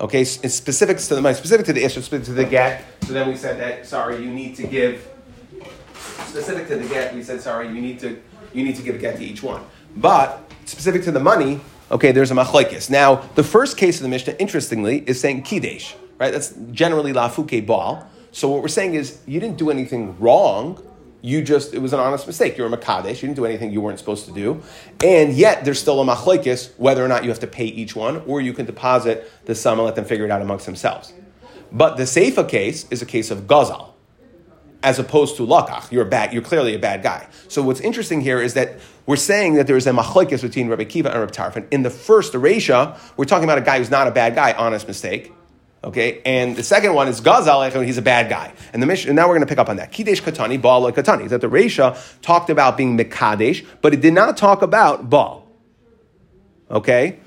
[0.00, 2.84] okay, it's specific to the money, specific to the issue, specific to the get.
[3.02, 5.06] So then we said that sorry, you need to give
[6.26, 7.12] specific to the get.
[7.12, 9.64] We said sorry, you need to you need to give a get to each one.
[9.96, 12.88] But specific to the money, okay, there's a machlekes.
[12.88, 15.96] Now the first case of the Mishnah, interestingly, is saying kidesh.
[16.18, 16.30] Right.
[16.30, 18.08] That's generally lafuke ball.
[18.30, 20.80] So what we're saying is you didn't do anything wrong
[21.24, 22.58] you just, it was an honest mistake.
[22.58, 23.14] You're a Makadesh.
[23.14, 24.62] You didn't do anything you weren't supposed to do.
[25.02, 28.18] And yet, there's still a Machlekes whether or not you have to pay each one,
[28.26, 31.14] or you can deposit the sum and let them figure it out amongst themselves.
[31.72, 33.94] But the Seifa case is a case of Gazal,
[34.82, 35.90] as opposed to Lakach.
[35.90, 37.26] You're bad, you're clearly a bad guy.
[37.48, 40.84] So what's interesting here is that we're saying that there is a Machlekes between Rabbi
[40.84, 41.66] Kiva and Rabbi Tarfon.
[41.70, 44.86] In the first Aresha, we're talking about a guy who's not a bad guy, honest
[44.86, 45.32] mistake.
[45.84, 48.54] Okay, and the second one is Gazal, he's a bad guy.
[48.72, 49.92] And the mission, and now we're going to pick up on that.
[49.92, 51.28] Kidesh Katani, Baal Katani.
[51.28, 55.46] That the Resha talked about being Mekadesh, but it did not talk about Baal.
[56.70, 57.18] Okay?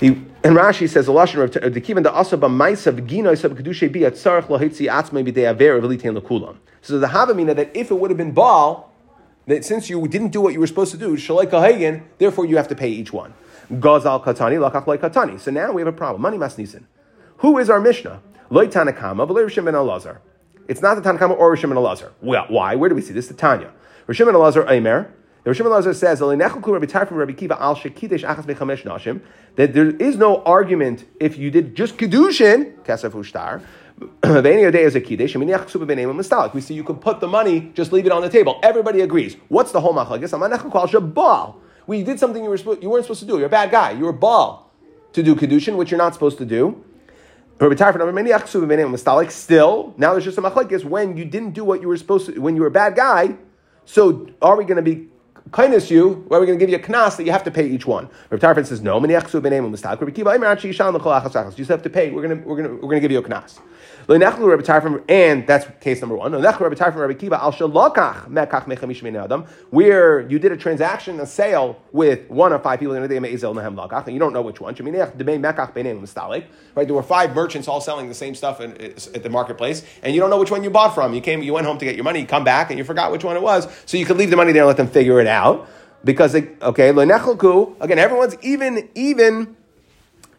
[0.00, 3.92] He, and Rashi says, the Lashon of the Kivan the Asaba Maisa V'gino Isab Kedushe
[3.92, 6.56] Bi Atzarech Lohitzi Atzmei B'dei Aver V'litein Lekulam.
[6.82, 8.92] So the Havamina that if it would have been Baal,
[9.46, 12.56] that since you didn't do what you were supposed to do, Shalai Kahagan, therefore you
[12.56, 13.34] have to pay each one.
[13.70, 15.38] Gazal Katani, Lakach Katani.
[15.38, 16.22] So now we have a problem.
[16.22, 16.84] Money Masnisin.
[17.38, 18.20] Who is our Mishnah?
[18.50, 20.18] Loy Tanakama, Rishim ben Elazar.
[20.66, 22.10] It's not the Tanakama or Rishim ben Elazar.
[22.20, 22.74] Well, why?
[22.74, 23.28] Where do we see this?
[23.28, 23.70] The Tanya.
[24.08, 25.14] Rishim ben Elazar Aimer.
[25.44, 26.18] The Rishim ben Elazar says
[29.56, 33.62] that there is no argument if you did just kedushin kesef ushtar.
[36.54, 38.60] We see you can put the money, just leave it on the table.
[38.62, 39.36] Everybody agrees.
[39.48, 41.54] What's the whole machlagis?
[41.86, 43.38] We did something you, were, you weren't supposed to do.
[43.38, 43.92] You're a bad guy.
[43.92, 44.70] You're a ball
[45.12, 46.84] to do kedushin, which you're not supposed to do.
[49.30, 52.40] Still, now there's just a machlekes when you didn't do what you were supposed to,
[52.40, 53.36] when you were a bad guy,
[53.84, 55.08] So are we going to be
[55.50, 57.66] kindness you, Are we're going to give you a knas that you have to pay
[57.66, 58.08] each one.
[58.30, 59.00] Rav Tarfon says no.
[59.00, 59.08] You
[61.56, 62.10] just have to pay.
[62.10, 63.58] We're going to we're to we're going to give you a knas.
[64.10, 66.32] And that's case number one.
[69.70, 73.18] Where you did a transaction, a sale with one of five people in a day,
[73.18, 74.74] and you don't know which one.
[74.74, 75.16] Right?
[76.86, 80.22] There were five merchants all selling the same stuff in, at the marketplace, and you
[80.22, 81.12] don't know which one you bought from.
[81.12, 83.12] You came, you went home to get your money, you come back, and you forgot
[83.12, 83.68] which one it was.
[83.84, 85.68] So you could leave the money there and let them figure it out.
[86.02, 89.54] Because, they, okay, again, everyone's even, even,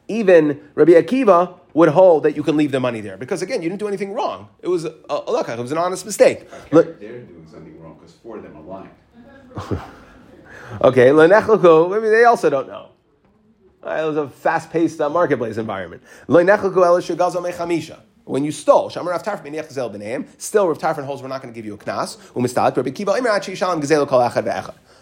[0.08, 3.69] even Rabbi Akiva would hold that you can leave the money there because again, you
[3.69, 4.49] didn't do anything wrong.
[4.62, 6.47] It was a, a look, it was an honest mistake.
[6.71, 8.89] Look, they're doing something wrong because four of them are lying.
[10.82, 12.89] okay, maybe they also don't know.
[13.82, 16.03] Uh, it was a fast-paced uh, marketplace environment.
[16.27, 16.47] When
[18.43, 22.17] you stole, still Rav Tarfon holds we're not going to give you a knas.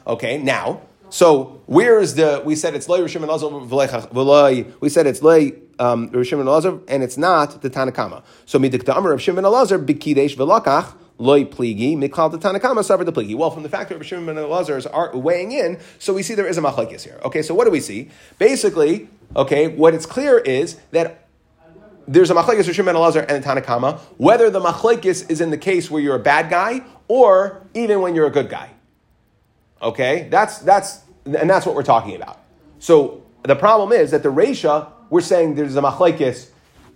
[0.08, 2.42] Okay, now so where is the?
[2.46, 6.80] We said it's loy Rishim and Lazar We said it's loy um, Rishim and Lazar,
[6.88, 8.24] and it's not the Tanakama.
[8.46, 12.84] So midik the Amar of Shimon and Lazar bikidesh velakach loy pligi mikal the Tanakama
[12.84, 13.36] suffered the pligi.
[13.36, 16.48] Well, from the fact that Shimon and Lazar are weighing in, so we see there
[16.48, 17.20] is a machlekes here.
[17.24, 18.10] Okay, so what do we see?
[18.38, 21.28] Basically, okay, what it's clear is that
[22.08, 25.58] there's a machlekes Rishim and Lazar and the Tanakama, whether the machlekes is in the
[25.58, 28.72] case where you're a bad guy or even when you're a good guy.
[29.82, 32.40] Okay, that's that's and that's what we're talking about.
[32.80, 36.50] So the problem is that the Resha, we're saying there's a machlekes,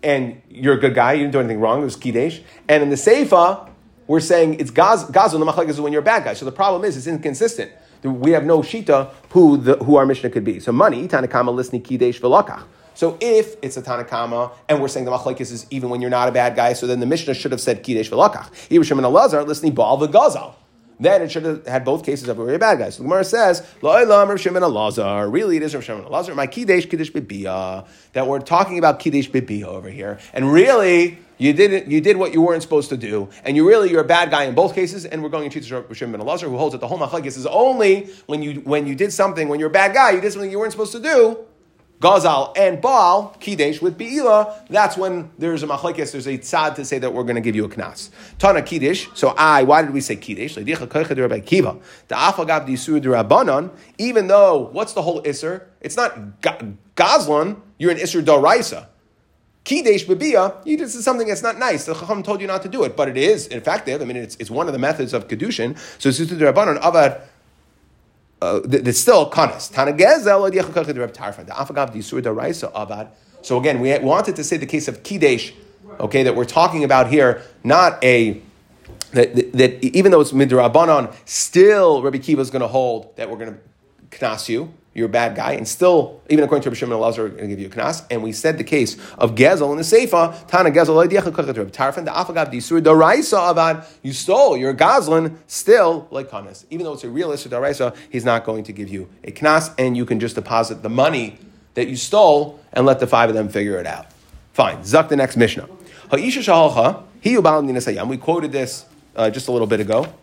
[0.03, 1.81] and you're a good guy, you didn't do anything wrong.
[1.81, 3.69] It was kidesh, and in the Seifa,
[4.07, 5.07] we're saying it's gaz.
[5.07, 6.33] The machlekes is when you're a bad guy.
[6.33, 7.71] So the problem is it's inconsistent.
[8.03, 10.59] We have no shita who the, who our Mishnah could be.
[10.59, 12.63] So money tanakama listening kidesh v'lakach.
[12.93, 16.27] So if it's a Tanakama, and we're saying the Machlekes is even when you're not
[16.27, 18.51] a bad guy, so then the Mishnah should have said Kidesh v'lakach.
[18.69, 20.55] Yerushalayim and Elazar listening Baal the v'gazal
[21.01, 22.89] then it should have had both cases of a bad guy.
[22.91, 25.31] So the Gemara says, Lo'ilam Rav Shimon Elazar.
[25.31, 26.35] Really, it is Rav Shimon Elazar.
[26.35, 27.87] My Kiddush Kiddush Bibiyah.
[28.13, 30.19] That we're talking about Kiddush Bibiyah over here.
[30.33, 33.89] And really, you did you did what you weren't supposed to do, and you really
[33.89, 35.05] you're a bad guy in both cases.
[35.05, 37.47] And we're going to teach Rav Shimon Elazar, who holds that the whole machlekes is
[37.47, 40.51] only when you when you did something when you're a bad guy, you did something
[40.51, 41.39] you weren't supposed to do.
[42.01, 46.83] Gazal and Baal, Kidesh with Be'ila, that's when there's a machlekes, there's a tzad to
[46.83, 48.09] say that we're going to give you a knas.
[48.39, 50.57] Tana Kidesh, so I, why did we say Kidesh?
[53.99, 55.63] Even though, what's the whole Isser?
[55.79, 58.87] It's not Gazlan, you're an Isser Daraisa.
[59.63, 61.85] Kidesh Babia, you is something that's not nice.
[61.85, 64.01] The Chacham told you not to do it, but it is effective.
[64.01, 65.77] I mean, it's, it's one of the methods of Kedushin.
[66.01, 67.21] So, Sutu Rabbanon, Avad,
[68.41, 69.27] uh, there's still
[72.21, 73.09] daraisa avad.
[73.43, 75.53] So again, we wanted to say the case of kidesh,
[75.99, 78.41] okay, that we're talking about here, not a
[79.11, 83.29] that, that, that even though it's midrabanon, still Rabbi Kiva is going to hold that
[83.29, 86.77] we're going to knas you you're a bad guy, and still, even according to Rabbi
[86.77, 88.05] Shimon Elazar, we're going to give you a knas.
[88.11, 92.51] And we said the case of Gezel in the Seifa, Tana Gezel, Tarfon, the Afagav,
[92.51, 96.65] Disur, Daraisa Avad, you stole, you're a Gazlan, still like knas.
[96.69, 99.73] Even though it's a real Isur Daraisa, he's not going to give you a knas,
[99.77, 101.37] and you can just deposit the money
[101.75, 104.07] that you stole and let the five of them figure it out.
[104.51, 104.79] Fine.
[104.79, 105.69] Zuck the next Mishnah.
[106.09, 107.37] Ha'isha Shahalcha, He
[108.07, 110.13] We quoted this uh, just a little bit ago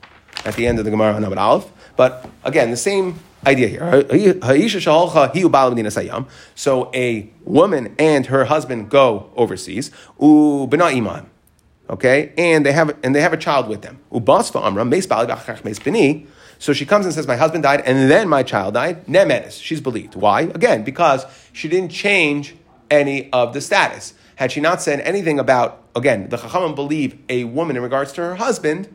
[0.45, 1.71] at the end of the Gemara on Abad Aleph.
[1.97, 3.85] But again, the same idea here.
[6.55, 9.91] So a woman and her husband go overseas.
[11.91, 13.99] Okay, and they have and they have a child with them.
[16.61, 19.81] So she comes and says, "My husband died, and then my child died." Nemenis, she's
[19.81, 20.15] believed.
[20.15, 20.43] Why?
[20.43, 22.57] Again, because she didn't change
[22.91, 24.15] any of the status.
[24.37, 28.21] Had she not said anything about, again, the Chachamim believe a woman in regards to
[28.21, 28.89] her husband,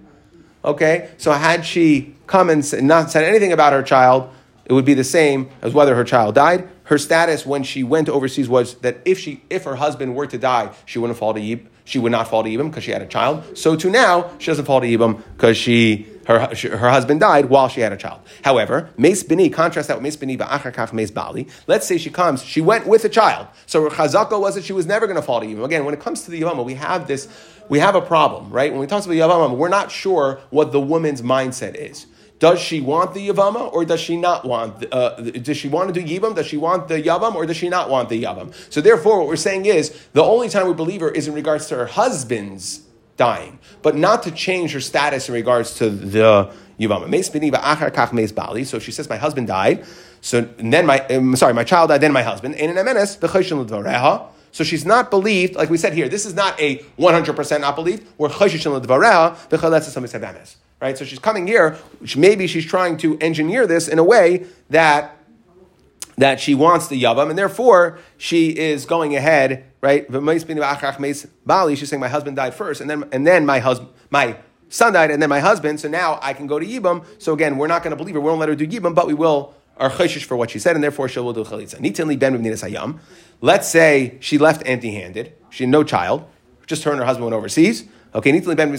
[0.65, 4.29] Okay, so had she come and not said anything about her child,
[4.65, 6.67] it would be the same as whether her child died.
[6.86, 10.38] Her status when she went overseas was that if she, if her husband were to
[10.38, 13.02] die, she wouldn't fall to Yib, she would not fall to Yibam because she had
[13.02, 13.58] a child.
[13.58, 17.67] So to now, she doesn't fall to Yibam because she her, her husband died while
[17.67, 18.21] she had a child.
[18.45, 21.47] However, Meis Bini, contrast that with Meis Bini Ba'achar Meis Bali.
[21.67, 23.47] Let's say she comes, she went with a child.
[23.65, 25.65] So her chazaka was that she was never going to fall to Yibam.
[25.65, 27.28] Again, when it comes to the Yavama, we have this
[27.69, 28.71] we have a problem, right?
[28.71, 32.06] When we talk about Yavama, we're not sure what the woman's mindset is.
[32.39, 34.85] Does she want the Yavama or does she not want?
[34.91, 36.35] Uh, does she want to do Yivam?
[36.35, 38.53] Does she want the Yavam or does she not want the Yavam?
[38.71, 41.67] So therefore, what we're saying is the only time we believe her is in regards
[41.67, 42.81] to her husband's
[43.15, 48.65] dying, but not to change her status in regards to the Yavama.
[48.65, 49.85] So she says, my husband died.
[50.21, 52.55] So then my, um, sorry, my child died, then my husband.
[54.51, 58.07] So she's not believed, like we said here, this is not a 100% not believed.
[58.17, 58.29] We're
[60.83, 60.97] right?
[60.97, 61.71] So she's coming here.
[61.99, 65.17] Which maybe she's trying to engineer this in a way that
[66.17, 70.05] that she wants the yavam, and therefore she is going ahead, right?
[70.11, 74.37] She's saying my husband died first, and then and then my husband my
[74.69, 75.79] son died, and then my husband.
[75.79, 77.05] So now I can go to yibam.
[77.17, 78.21] So again, we're not going to believe her.
[78.21, 80.75] We won't let her do yibam, but we will are chayshish for what she said,
[80.75, 81.79] and therefore she will do chalitza.
[82.19, 82.99] Ben.
[83.41, 85.33] Let's say she left empty-handed.
[85.49, 86.25] She had no child.
[86.67, 87.85] Just her and her husband went overseas.
[88.15, 88.69] Okay, Nitli ben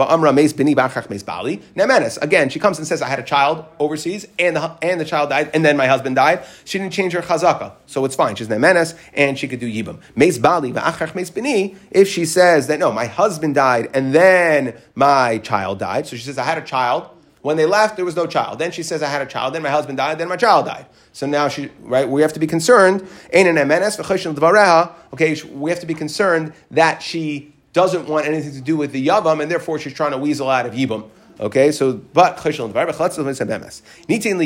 [0.00, 1.62] Amra Meis Bini Bachach Meis Bali.
[1.74, 2.20] Nemenes.
[2.20, 5.30] Again, she comes and says, I had a child overseas, and the, and the child
[5.30, 6.44] died, and then my husband died.
[6.64, 8.36] She didn't change her chazaka, so it's fine.
[8.36, 9.98] She's Nemenes, and she could do Yibam.
[10.14, 11.74] Meis Bali Meis Bini.
[11.90, 16.22] If she says that, no, my husband died, and then my child died, so she
[16.22, 17.08] says, I had a child.
[17.40, 18.60] When they left, there was no child.
[18.60, 20.86] Then she says, I had a child, then my husband died, then my child died.
[21.12, 26.52] So now she, right, we have to be concerned, okay, we have to be concerned
[26.70, 30.18] that she doesn't want anything to do with the Yavam, and therefore she's trying to
[30.18, 31.08] weasel out of Yibam.
[31.40, 32.36] Okay, so, but,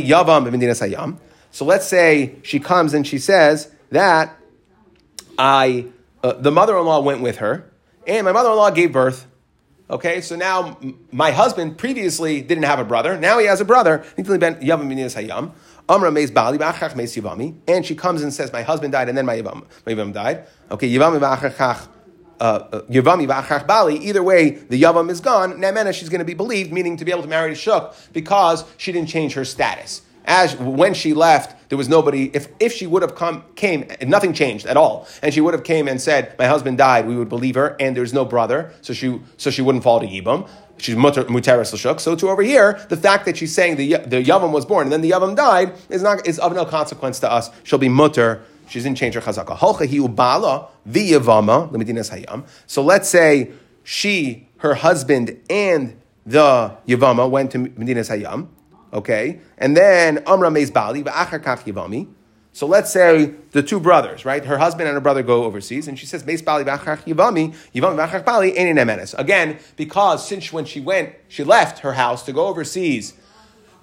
[0.03, 1.19] Yavam
[1.51, 4.37] so let's say she comes and she says that
[5.39, 5.87] I,
[6.23, 7.71] uh, the mother-in-law went with her,
[8.07, 9.27] and my mother-in-law gave birth.
[9.89, 10.79] Okay, so now
[11.13, 13.17] my husband previously didn't have a brother.
[13.17, 14.05] Now he has a brother.
[14.17, 14.27] And
[17.87, 20.47] she comes and says, My husband died and then my Yavam, my Yavam died.
[20.73, 21.87] Okay, uh,
[22.39, 23.97] Uh, uh, Yavami v'achach bali.
[23.97, 25.55] Either way, the Yavam is gone.
[25.55, 28.93] Nemena, she's going to be believed, meaning to be able to marry Shuk because she
[28.93, 30.03] didn't change her status.
[30.27, 32.31] As when she left, there was nobody.
[32.35, 35.63] If if she would have come, came, nothing changed at all, and she would have
[35.63, 38.93] came and said, "My husband died," we would believe her, and there's no brother, so
[38.93, 40.49] she so she wouldn't fall to Yibam.
[40.79, 42.01] She's muteris l'shuk.
[42.01, 44.93] So to over here, the fact that she's saying the the yavam was born and
[44.93, 47.51] then the yavam died is not is of no consequence to us.
[47.63, 49.59] She'll be mutter she didn't change her chazaka.
[52.67, 53.51] So let's say
[53.85, 58.49] she, her husband, and the yavama went to Medinas Hayam.
[58.93, 62.09] Okay, and then Amra meis bali kach yavami.
[62.53, 64.43] So let's say the two brothers, right?
[64.43, 68.09] Her husband and her brother go overseas, and she says, "Meis bali v'achar yavami, yavami
[68.09, 73.13] v'achar bali Again, because since when she went, she left her house to go overseas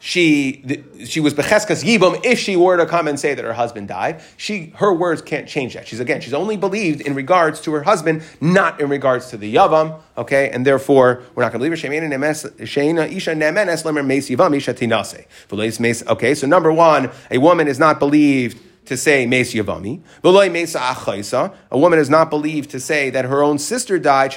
[0.06, 3.88] she she was becheskas yibam if she were to come and say that her husband
[3.88, 4.22] died.
[4.36, 5.88] She her words can't change that.
[5.88, 9.56] She's again she's only believed in regards to her husband, not in regards to the
[9.56, 10.02] yavam.
[10.18, 11.78] Okay, and therefore we're not going to believe her.
[16.10, 20.02] Okay, so number one, a woman is not believed to say Mes Yavami.
[21.72, 24.36] A woman is not believed to say that her own sister died,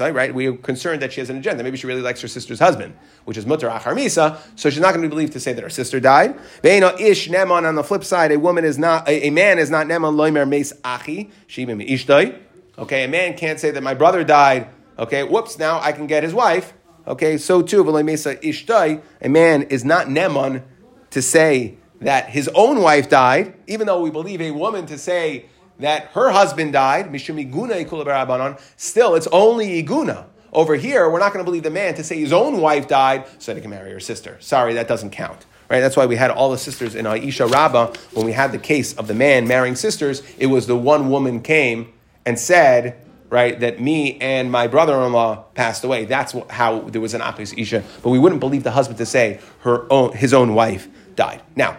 [0.00, 0.34] right?
[0.34, 1.62] We are concerned that she has an agenda.
[1.62, 4.94] Maybe she really likes her sister's husband, which is Mutter Achar Misa, so she's not
[4.94, 6.36] going to be believed to say that her sister died.
[6.62, 9.86] Ish Neman, on the flip side, a woman is not, a, a man is not
[9.86, 12.38] Neman Loimer Mes Achi, Shibim Ishtoi.
[12.78, 14.68] Okay, a man can't say that my brother died.
[14.98, 16.72] Okay, whoops, now I can get his wife.
[17.06, 20.62] Okay, so too, a man is not Neman
[21.10, 25.46] to say that his own wife died, even though we believe a woman to say
[25.78, 30.26] that her husband died, Mishum Iguna still it's only iguna.
[30.52, 33.26] Over here, we're not going to believe the man to say his own wife died
[33.38, 34.36] so that he can marry her sister.
[34.40, 35.46] Sorry, that doesn't count.
[35.68, 35.80] Right?
[35.80, 38.94] That's why we had all the sisters in Aisha Rabbah, when we had the case
[38.94, 41.92] of the man marrying sisters, it was the one woman came
[42.24, 46.04] and said, right, that me and my brother-in-law passed away.
[46.04, 47.82] That's how there was an Apis Isha.
[48.02, 51.42] But we wouldn't believe the husband to say her own, his own wife died.
[51.56, 51.78] Now,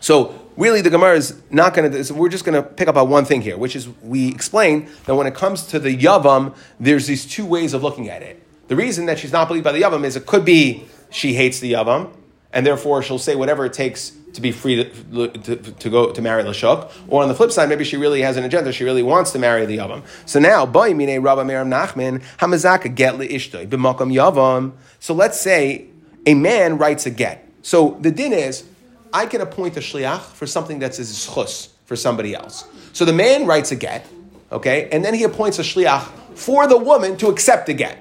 [0.00, 2.14] so really, the Gemara is not going to.
[2.14, 5.14] We're just going to pick up on one thing here, which is we explain that
[5.14, 8.42] when it comes to the yavam, there's these two ways of looking at it.
[8.68, 11.60] The reason that she's not believed by the yavam is it could be she hates
[11.60, 12.12] the yavam,
[12.52, 16.22] and therefore she'll say whatever it takes to be free to, to, to go to
[16.22, 16.90] marry Lashuk.
[17.08, 18.72] Or on the flip side, maybe she really has an agenda.
[18.72, 20.02] She really wants to marry the Yavam.
[20.26, 24.72] So now, boy, mine Rabba Meram Nachman, Hamazaka get ishtoi b'makam Yavam.
[25.00, 25.86] So let's say
[26.26, 27.41] a man writes a get.
[27.62, 28.64] So the din is
[29.12, 32.64] I can appoint a shliach for something that's a schus for somebody else.
[32.92, 34.06] So the man writes a get,
[34.50, 36.02] okay, and then he appoints a shliach
[36.34, 37.98] for the woman to accept the get.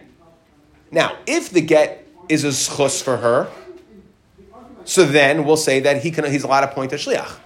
[0.89, 3.49] Now, if the get is a schus for her,
[4.83, 7.37] so then we'll say that he can, he's allowed to appoint a shliach.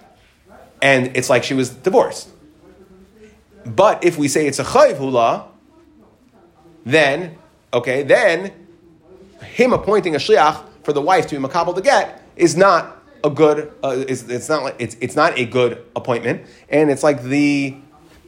[0.81, 2.29] And it's like she was divorced.
[3.65, 5.47] But if we say it's a chayv hula,
[6.85, 7.37] then,
[7.73, 8.53] okay, then
[9.41, 13.29] him appointing a shliach for the wife to be makabel the get is not a
[13.29, 13.73] good.
[13.83, 17.75] Uh, it's, it's not like it's it's not a good appointment, and it's like the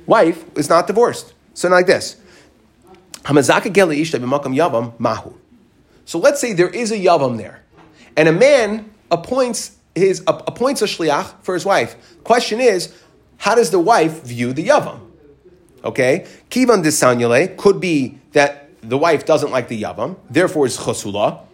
[0.08, 1.36] wife is not divorced.
[1.54, 2.18] So like this.
[6.06, 7.64] So let's say there is a yavam there,
[8.16, 11.96] and a man appoints his appoints a shliach for his wife.
[12.24, 12.94] Question is,
[13.38, 15.02] how does the wife view the yavam?
[15.84, 21.47] Okay, kivan disanyale could be that the wife doesn't like the yavam, therefore is chasula.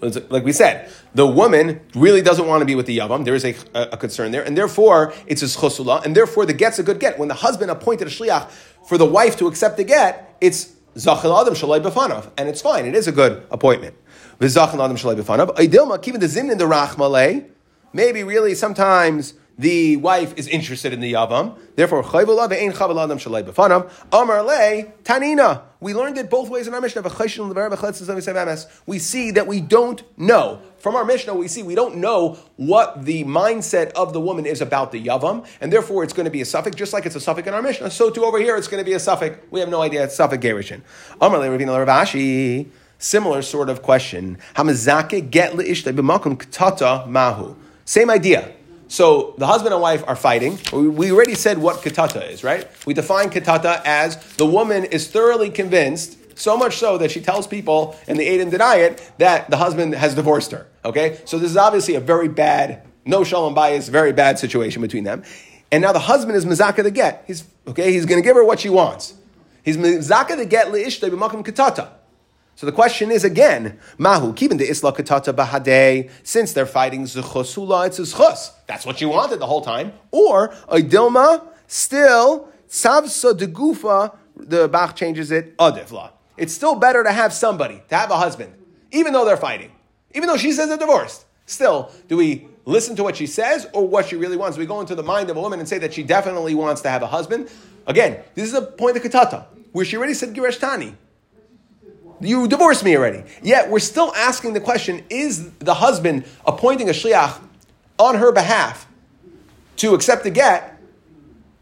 [0.00, 3.24] Like we said, the woman really doesn't want to be with the yavam.
[3.24, 6.52] There is a, a, a concern there, and therefore it's a chosula, and therefore the
[6.52, 7.18] get's a good get.
[7.18, 8.50] When the husband appointed a shliach
[8.86, 12.86] for the wife to accept the get, it's zachil adam shalai b'fanav, and it's fine.
[12.86, 13.96] It is a good appointment.
[14.40, 15.56] V'zachil adam shalai b'fanav.
[15.56, 17.48] Aidilma keeping the zimn in the rachmalei.
[17.92, 21.58] Maybe really sometimes the wife is interested in the yavam.
[21.74, 22.02] Therefore.
[24.12, 25.62] Amar le tanina.
[25.80, 27.02] We learned it both ways in our Mishnah.
[28.86, 30.60] We see that we don't know.
[30.78, 34.60] From our Mishnah, we see we don't know what the mindset of the woman is
[34.60, 37.20] about the Yavam, and therefore it's going to be a suffix, just like it's a
[37.20, 37.90] suffix in our Mishnah.
[37.90, 39.38] So too over here, it's going to be a suffix.
[39.50, 40.82] We have no idea it's suffix Gerishin.
[42.98, 44.38] Similar sort of question.
[45.30, 45.54] Get
[47.08, 47.56] mahu.
[47.84, 48.52] Same idea.
[48.88, 50.58] So the husband and wife are fighting.
[50.72, 52.66] We already said what katata is, right?
[52.86, 57.46] We define katata as the woman is thoroughly convinced, so much so that she tells
[57.46, 60.66] people and they aid and deny it that the husband has divorced her.
[60.84, 61.20] Okay?
[61.26, 65.22] So this is obviously a very bad, no shalom bias, very bad situation between them.
[65.70, 67.24] And now the husband is mizaka the get.
[67.26, 69.14] He's okay, he's gonna give her what she wants.
[69.62, 71.90] He's mizaka the get li'ishtay b'makom katata.
[72.58, 77.86] So the question is again, Mahu, keeping the Isla Katata Bahade, since they're fighting Zuchosula,
[77.86, 78.50] it's Zuchos.
[78.66, 79.92] That's what you wanted the whole time.
[80.10, 86.10] Or Dilma, still, Savsa de Gufa, the Bach changes it, Adivla.
[86.36, 88.52] It's still better to have somebody, to have a husband,
[88.90, 89.70] even though they're fighting.
[90.16, 91.26] Even though she says they're divorced.
[91.46, 94.58] Still, do we listen to what she says or what she really wants?
[94.58, 96.90] We go into the mind of a woman and say that she definitely wants to
[96.90, 97.50] have a husband?
[97.86, 100.96] Again, this is a point of Katata, where she already said Giresh Tani.
[102.20, 103.24] You divorced me already.
[103.42, 107.40] Yet we're still asking the question is the husband appointing a shliach
[107.98, 108.86] on her behalf
[109.76, 110.74] to accept the get?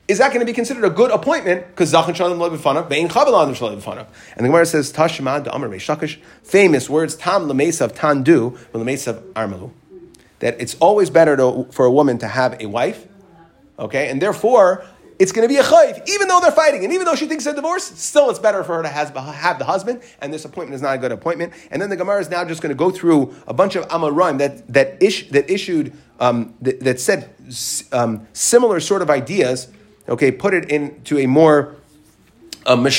[0.09, 1.67] Is that going to be considered a good appointment?
[1.67, 3.75] Because Zachan Shalom Lebefanav, Bein Chabalan Shalom.
[3.75, 5.77] And the Gemara says, Tashma da Amar
[6.43, 9.73] famous words, Tam Lemesav Tandu, Lemesav Armalu.
[10.39, 13.07] That it's always better to, for a woman to have a wife,
[13.79, 14.09] okay?
[14.09, 14.87] And therefore,
[15.19, 17.45] it's going to be a chayv, even though they're fighting, and even though she thinks
[17.45, 20.75] they're divorced, still it's better for her to has, have the husband, and this appointment
[20.75, 21.53] is not a good appointment.
[21.71, 24.39] And then the Gemara is now just going to go through a bunch of Amoraim
[24.39, 27.31] that that, ish, that issued um, that, that, said
[27.93, 29.69] um, similar sort of ideas.
[30.09, 31.77] Okay, put it into a more
[32.67, 32.93] uh,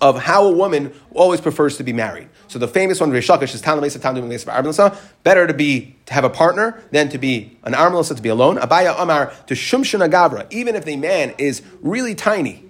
[0.00, 2.28] of how a woman always prefers to be married.
[2.50, 6.28] So the famous one, Reish Lakish, is Tanamesa Tandu Better to be to have a
[6.28, 8.56] partner than to be an armless, to be alone.
[8.56, 12.64] Abaye Amar to Shumshana Gavra, even if the man is really tiny.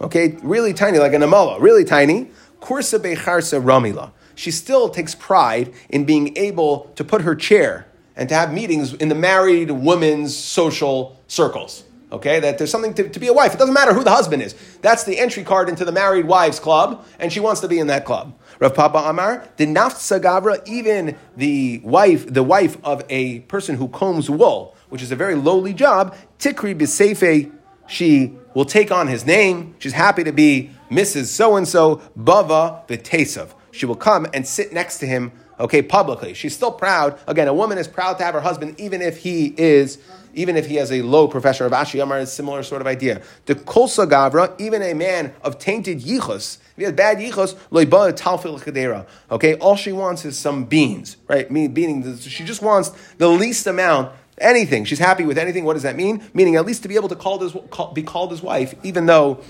[0.00, 2.30] Okay, really tiny, like an amala, really tiny.
[2.62, 4.12] Kursa Becharsa Ramila.
[4.34, 7.86] She still takes pride in being able to put her chair
[8.16, 11.84] and to have meetings in the married women's social circles.
[12.12, 13.54] Okay, that there's something to, to, be a wife.
[13.54, 14.54] It doesn't matter who the husband is.
[14.82, 17.86] That's the entry card into the married wives club, and she wants to be in
[17.86, 18.34] that club.
[18.62, 23.88] Rav Papa Amar, the naft sagavra, even the wife, the wife of a person who
[23.88, 27.50] combs wool, which is a very lowly job, tikri b'seife,
[27.88, 29.74] she will take on his name.
[29.80, 31.24] She's happy to be Mrs.
[31.24, 33.48] So and so, Bava b'tesav.
[33.72, 36.32] She will come and sit next to him, okay, publicly.
[36.32, 37.18] She's still proud.
[37.26, 39.98] Again, a woman is proud to have her husband, even if he is
[40.34, 42.86] even if he has a low profession of Ashi Yamar, is a similar sort of
[42.86, 43.22] idea.
[43.46, 48.12] The Kolsa Gavra, even a man of tainted yichus, if he has bad yichus, loiba
[48.12, 49.06] talfil chedera.
[49.30, 51.50] Okay, all she wants is some beans, right?
[51.50, 54.84] Meaning, she just wants the least amount anything.
[54.84, 55.64] She's happy with anything.
[55.64, 56.22] What does that mean?
[56.34, 59.06] Meaning at least to be able to call his, call, be called his wife, even
[59.06, 59.40] though,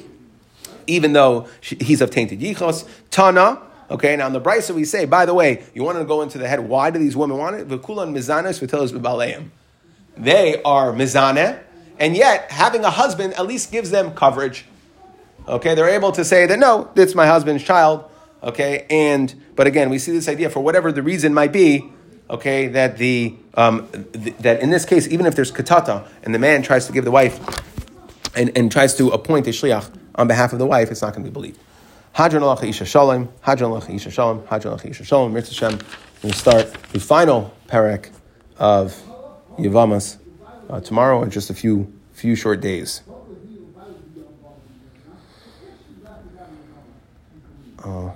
[0.86, 2.88] even though she, he's of tainted yichos.
[3.10, 3.60] Tana.
[3.90, 6.38] Okay, now in the Brisa we say, by the way, you want to go into
[6.38, 6.60] the head.
[6.60, 7.68] Why do these women want it?
[7.68, 9.50] V'kulan mizanos v'telos b'baleim.
[10.16, 11.60] They are mizaneh,
[11.98, 14.64] and yet having a husband at least gives them coverage.
[15.48, 18.04] Okay, they're able to say that no, it's my husband's child.
[18.42, 21.90] Okay, and but again, we see this idea for whatever the reason might be.
[22.30, 26.38] Okay, that the um, th- that in this case, even if there's katata and the
[26.38, 27.38] man tries to give the wife
[28.36, 31.24] and, and tries to appoint a shliach on behalf of the wife, it's not going
[31.24, 31.58] to be believed.
[32.14, 35.32] Hadran alacha isha shalom, hadran alacha isha shalom, hadran alacha isha shalom.
[35.34, 35.78] Mirz Hashem.
[36.22, 38.10] We'll start the final parak
[38.58, 38.96] of
[39.58, 40.18] Yavamas
[40.70, 43.02] uh, tomorrow in just a few few short days.
[47.84, 48.10] Uh,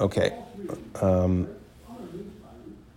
[0.00, 0.32] okay.
[1.00, 1.48] Um,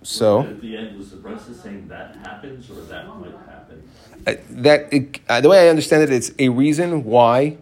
[0.03, 0.41] so.
[0.41, 3.83] At the end, was the saying that happens or that might happen?
[4.25, 7.57] Uh, that it, uh, the way I understand it, it's a reason why.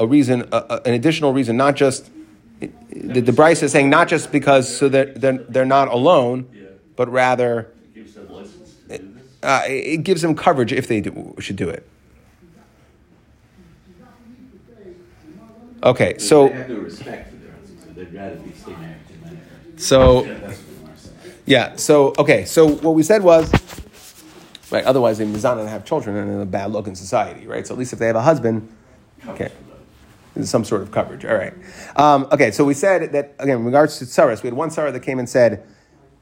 [0.00, 2.10] A reason, an additional reason, not just
[2.90, 6.46] the, the Bryce is saying not just because so that they're, they're, they're not alone,
[6.52, 6.62] Yeah.
[6.96, 9.22] but rather It gives them license to do this?
[9.42, 11.86] uh, it gives them coverage if they do, should do it.
[15.82, 17.94] Okay, so have to respect the differences.
[17.94, 19.38] they'd rather be stay married to marry.
[19.76, 21.34] So Yeah, that's what Gemara said.
[21.44, 23.52] yeah, so okay, so what we said was
[24.70, 24.84] right.
[24.84, 27.66] Otherwise, they mizana and have children and in a bad look in society, right?
[27.66, 28.66] So at least if they have a husband,
[29.28, 29.52] okay.
[30.42, 31.24] Some sort of coverage.
[31.24, 31.54] All right.
[31.96, 34.90] Um, okay, so we said that, again, in regards to Tzaras, we had one Sarah
[34.90, 35.64] that came and said,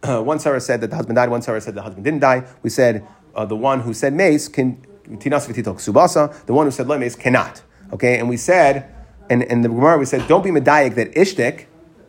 [0.03, 2.45] uh, one Sarah said that the husband died, one Sarah said the husband didn't die.
[2.63, 4.77] We said uh, the one who said mace can,
[5.09, 7.63] tinas subasa, the one who said le mace cannot.
[7.93, 8.95] Okay, and we said,
[9.31, 11.67] and in the Gemara we said, don't be medayik that ishtik,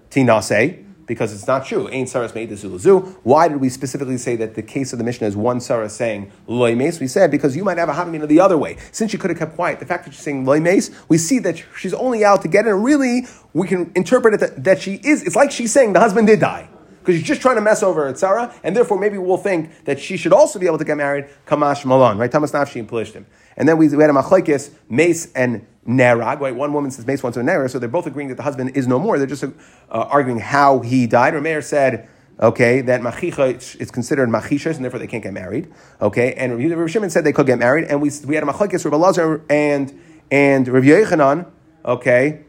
[0.09, 1.89] tinase, because it's not true.
[1.89, 3.15] Ain't Saras made the zulazu.
[3.23, 6.31] Why did we specifically say that the case of the Mishnah is one Sarah saying
[6.47, 6.99] loy mace?
[6.99, 8.77] We said because you might have a havamina the other way.
[8.91, 11.39] Since she could have kept quiet, the fact that she's saying loy mace, we see
[11.39, 12.71] that she's only out to get it.
[12.71, 15.23] And really, we can interpret it that, that she is.
[15.23, 16.69] It's like she's saying the husband did die.
[16.99, 19.99] Because she's just trying to mess over at Sarah, and therefore maybe we'll think that
[19.99, 22.31] she should also be able to get married, Kamash Malon, right?
[22.31, 23.25] Tamas Nafshi and Pelishtim.
[23.57, 26.55] And then we, we had a machlaikis, Mace and Nerag, right?
[26.55, 28.87] One woman says Mace, one says Nerag, so they're both agreeing that the husband is
[28.87, 29.17] no more.
[29.17, 29.49] They're just uh,
[29.89, 31.33] arguing how he died.
[31.33, 32.07] Rameir said,
[32.39, 35.71] okay, that machicha is considered machishas, and therefore they can't get married.
[36.01, 38.89] Okay, and Rav Shimon said they could get married, and we, we had a machlaikis,
[38.89, 39.99] Rav Lazar and,
[40.31, 41.47] and Rav Yechanan,
[41.85, 42.43] okay,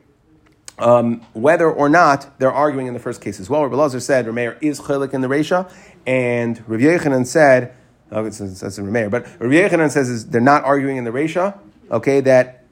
[0.78, 3.62] um, whether or not they're arguing in the first case as well.
[3.62, 5.70] Rabbi Lazar said Rameir is chilik in the Reisha,
[6.06, 7.74] and Rav Yechanan said,
[8.10, 11.12] oh, it's, it's, it's Rameir, but Rav Yechanan says is they're not arguing in the
[11.12, 11.58] Reisha,
[11.90, 12.63] okay, that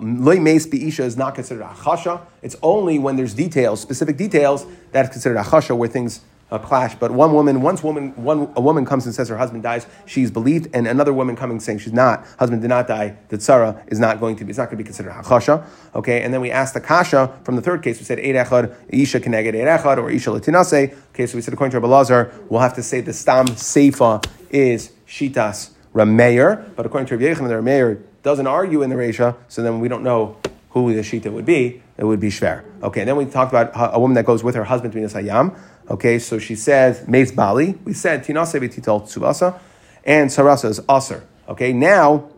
[0.00, 2.20] loy meis be'isha is not considered achasha.
[2.42, 6.20] It's only when there's details, specific details, that's considered achasha, where things
[6.50, 6.94] uh, clash.
[6.94, 10.30] But one woman, once woman, one a woman comes and says her husband dies, she's
[10.30, 13.98] believed, and another woman coming saying she's not, husband did not die, that Tzara is
[13.98, 15.64] not going to be, it's not going to be considered hachasha.
[15.94, 17.98] Okay, and then we asked the kasha from the third case.
[17.98, 20.96] We said eid echad, isha keneged eid echad, or isha latinase.
[21.10, 24.24] Okay, so we said according to Rabbi Lazar, we'll have to say the stam seifa
[24.50, 29.36] is shitas rameir, but according to Rabbi Yechon, the rameir doesn't argue in the Reisha,
[29.48, 30.36] so then we don't know
[30.70, 31.82] who the shita would be.
[31.96, 32.64] It would be shver.
[32.82, 35.14] Okay, and then we talked about a woman that goes with her husband to Minas
[35.14, 35.58] Hayam.
[35.90, 37.78] Okay, so she says Meis Bali.
[37.84, 39.58] We said Tinase v'tital tsubasa,
[40.04, 41.26] and Sarasa is Aser.
[41.48, 42.30] Okay, now,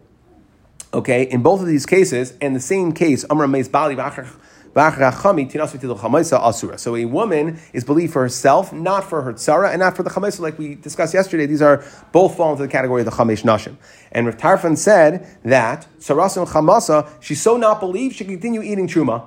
[0.94, 3.94] okay, in both of these cases, and the same case, Amra Meis Bali
[4.74, 4.80] so
[6.96, 10.40] a woman is believed for herself, not for her tzara, and not for the chamaisa,
[10.40, 11.46] like we discussed yesterday.
[11.46, 13.76] These are both fall into the category of the chamesh nashim.
[14.12, 18.88] And Rav Tarfon said that tzarasa and chamasa, she's so not believed, she continue eating
[18.88, 19.26] truma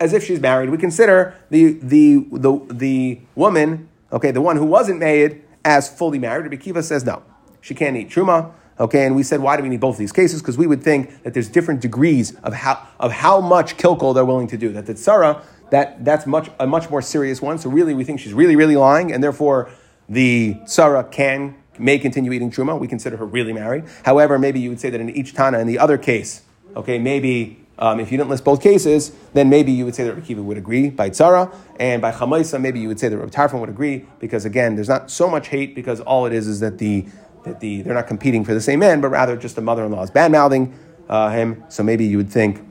[0.00, 0.70] as if she's married.
[0.70, 6.18] We consider the the the, the woman, okay, the one who wasn't made, as fully
[6.18, 6.44] married.
[6.44, 7.22] Rabbi Kiva says no,
[7.60, 8.52] she can't eat truma.
[8.80, 10.40] Okay, and we said, why do we need both of these cases?
[10.40, 14.24] Because we would think that there's different degrees of how, of how much kilkol they're
[14.24, 14.72] willing to do.
[14.72, 17.58] That the tzara, that, that's much, a much more serious one.
[17.58, 19.68] So really, we think she's really, really lying, and therefore
[20.08, 22.78] the tzara can, may continue eating truma.
[22.78, 23.84] We consider her really married.
[24.04, 26.42] However, maybe you would say that in each tana, in the other case,
[26.76, 30.14] okay, maybe um, if you didn't list both cases, then maybe you would say that
[30.14, 33.30] Rabbi Kiva would agree by tzara, and by chamaisa, maybe you would say that Rabbi
[33.30, 36.60] Tarfon would agree, because again, there's not so much hate, because all it is is
[36.60, 37.06] that the
[37.44, 40.10] that the, they're not competing for the same man, but rather just the mother-in-law is
[40.10, 40.78] bad mouthing
[41.08, 41.64] uh, him.
[41.68, 42.64] So maybe you would think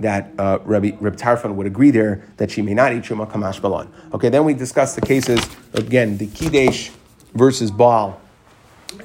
[0.00, 3.60] that uh, Rabbi, Rabbi Tarfon would agree there that she may not eat truma kamash
[3.60, 3.88] balon.
[4.12, 5.40] Okay, then we discussed the cases
[5.72, 6.90] again, the kidesh
[7.34, 8.20] versus Baal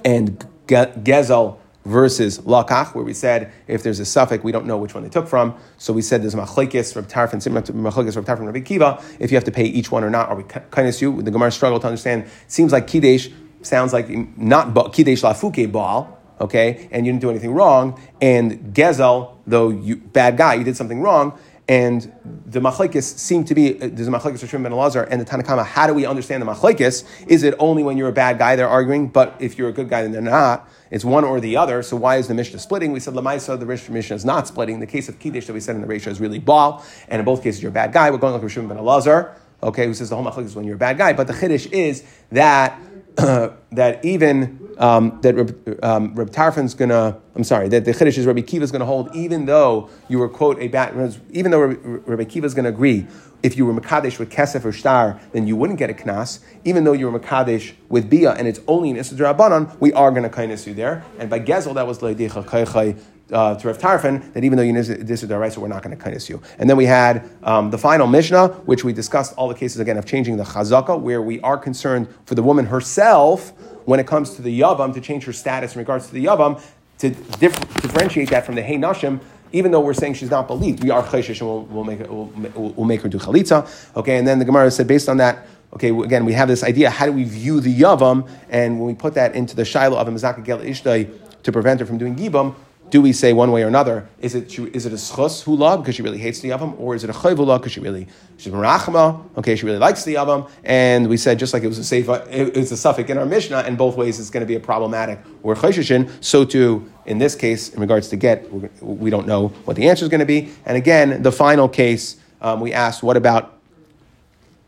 [0.04, 4.94] and Gezel versus Lakach, where we said if there's a suffix, we don't know which
[4.94, 5.56] one they took from.
[5.78, 9.46] So we said there's Machlekes, Reb Tarfon, Machlekes, Reb Tarfon, Rabbi Kiva, if you have
[9.46, 11.22] to pay each one or not, Are we kindness you.
[11.22, 12.24] The Gemara struggled to understand.
[12.24, 13.32] It seems like Kidesh
[13.62, 18.02] sounds like not Kidesh Lafuke Baal, okay, and you didn't do anything wrong.
[18.22, 21.38] And Gezel, though you bad guy, you did something wrong.
[21.70, 22.12] And
[22.48, 25.64] the machlekes seem to be uh, there's a machlekes Shimon ben Elazar and the Tanakama.
[25.64, 27.06] How do we understand the machlekes?
[27.28, 29.88] Is it only when you're a bad guy they're arguing, but if you're a good
[29.88, 30.68] guy then they're not?
[30.90, 31.84] It's one or the other.
[31.84, 32.92] So why is the Mishnah splitting?
[32.92, 34.80] We said Lamaisa, the Mishnah is not splitting.
[34.80, 37.26] The case of Kiddush that we said in the ratio is really Baal, and in
[37.26, 38.10] both cases you're a bad guy.
[38.10, 40.76] We're going like Shimon ben Elazar, okay, who says the whole machlekes is when you're
[40.76, 41.14] a bad guy.
[41.14, 42.82] But the Kiddush is that
[43.72, 46.34] that even um, that Reb, um, Reb
[46.78, 50.30] gonna, I'm sorry, that the Chiddush is Rabbi Kiva's gonna hold, even though you were
[50.30, 50.94] quote a bat,
[51.32, 53.08] even though Rabbi Kiva's gonna agree,
[53.44, 56.40] if you were Makadesh with Kesef or Star, then you wouldn't get a Knas.
[56.64, 60.12] Even though you were Makadesh with Bia and it's only an Issa Rabbanon, we are
[60.12, 61.04] gonna kindness you there.
[61.18, 63.00] And by Gezel, that was Leidecha Kaichai
[63.32, 66.02] uh, to Rav Tarfon that even though you is the so we're not going to
[66.02, 66.42] kindness you.
[66.58, 69.98] And then we had um, the final Mishnah, which we discussed all the cases again
[69.98, 73.50] of changing the chazaka, where we are concerned for the woman herself
[73.86, 76.62] when it comes to the yavam to change her status in regards to the yavam
[77.00, 79.20] to dif- differentiate that from the hey nashim.
[79.52, 82.08] Even though we're saying she's not believed, we are chayshish and we'll, we'll, make it,
[82.08, 82.28] we'll,
[82.74, 83.68] we'll make her do chalitza.
[83.96, 86.90] Okay, and then the Gemara said based on that, okay, again, we have this idea,
[86.90, 88.30] how do we view the Yavam?
[88.50, 91.10] And when we put that into the Shiloh of a Mazaka Gel Ishtay
[91.44, 92.56] to prevent her from doing Gibam,
[92.90, 94.08] do we say one way or another?
[94.20, 97.04] Is it is it a schus hula because she really hates the yavam, or is
[97.04, 99.24] it a chayvula because she really she's merachma?
[99.38, 102.10] Okay, she really likes the yavam, and we said just like it was a safe,
[102.10, 105.20] it a suffix in our mishnah, and both ways it's going to be a problematic
[105.44, 106.10] or chayshishin.
[106.22, 108.52] So too in this case, in regards to get,
[108.84, 110.52] we don't know what the answer is going to be.
[110.64, 113.58] And again, the final case um, we asked, what about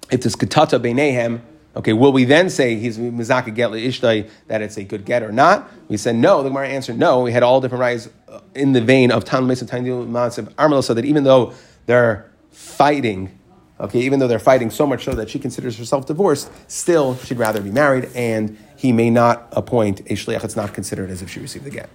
[0.09, 1.41] if this katata beinehem?
[1.74, 5.32] Okay, will we then say he's mizaka get ishtai that it's a good get or
[5.32, 5.72] not?
[5.88, 6.43] We said no.
[6.43, 7.22] The Gemara answered no.
[7.22, 10.93] We had all different rights uh, in the vein of Tan Mesa Tan Armelo, so
[10.93, 11.53] that even though
[11.86, 13.39] they're fighting,
[13.80, 17.38] okay, even though they're fighting so much so that she considers herself divorced, still she'd
[17.38, 20.43] rather be married, and he may not appoint a shliach.
[20.43, 21.89] It's not considered as if she received the get.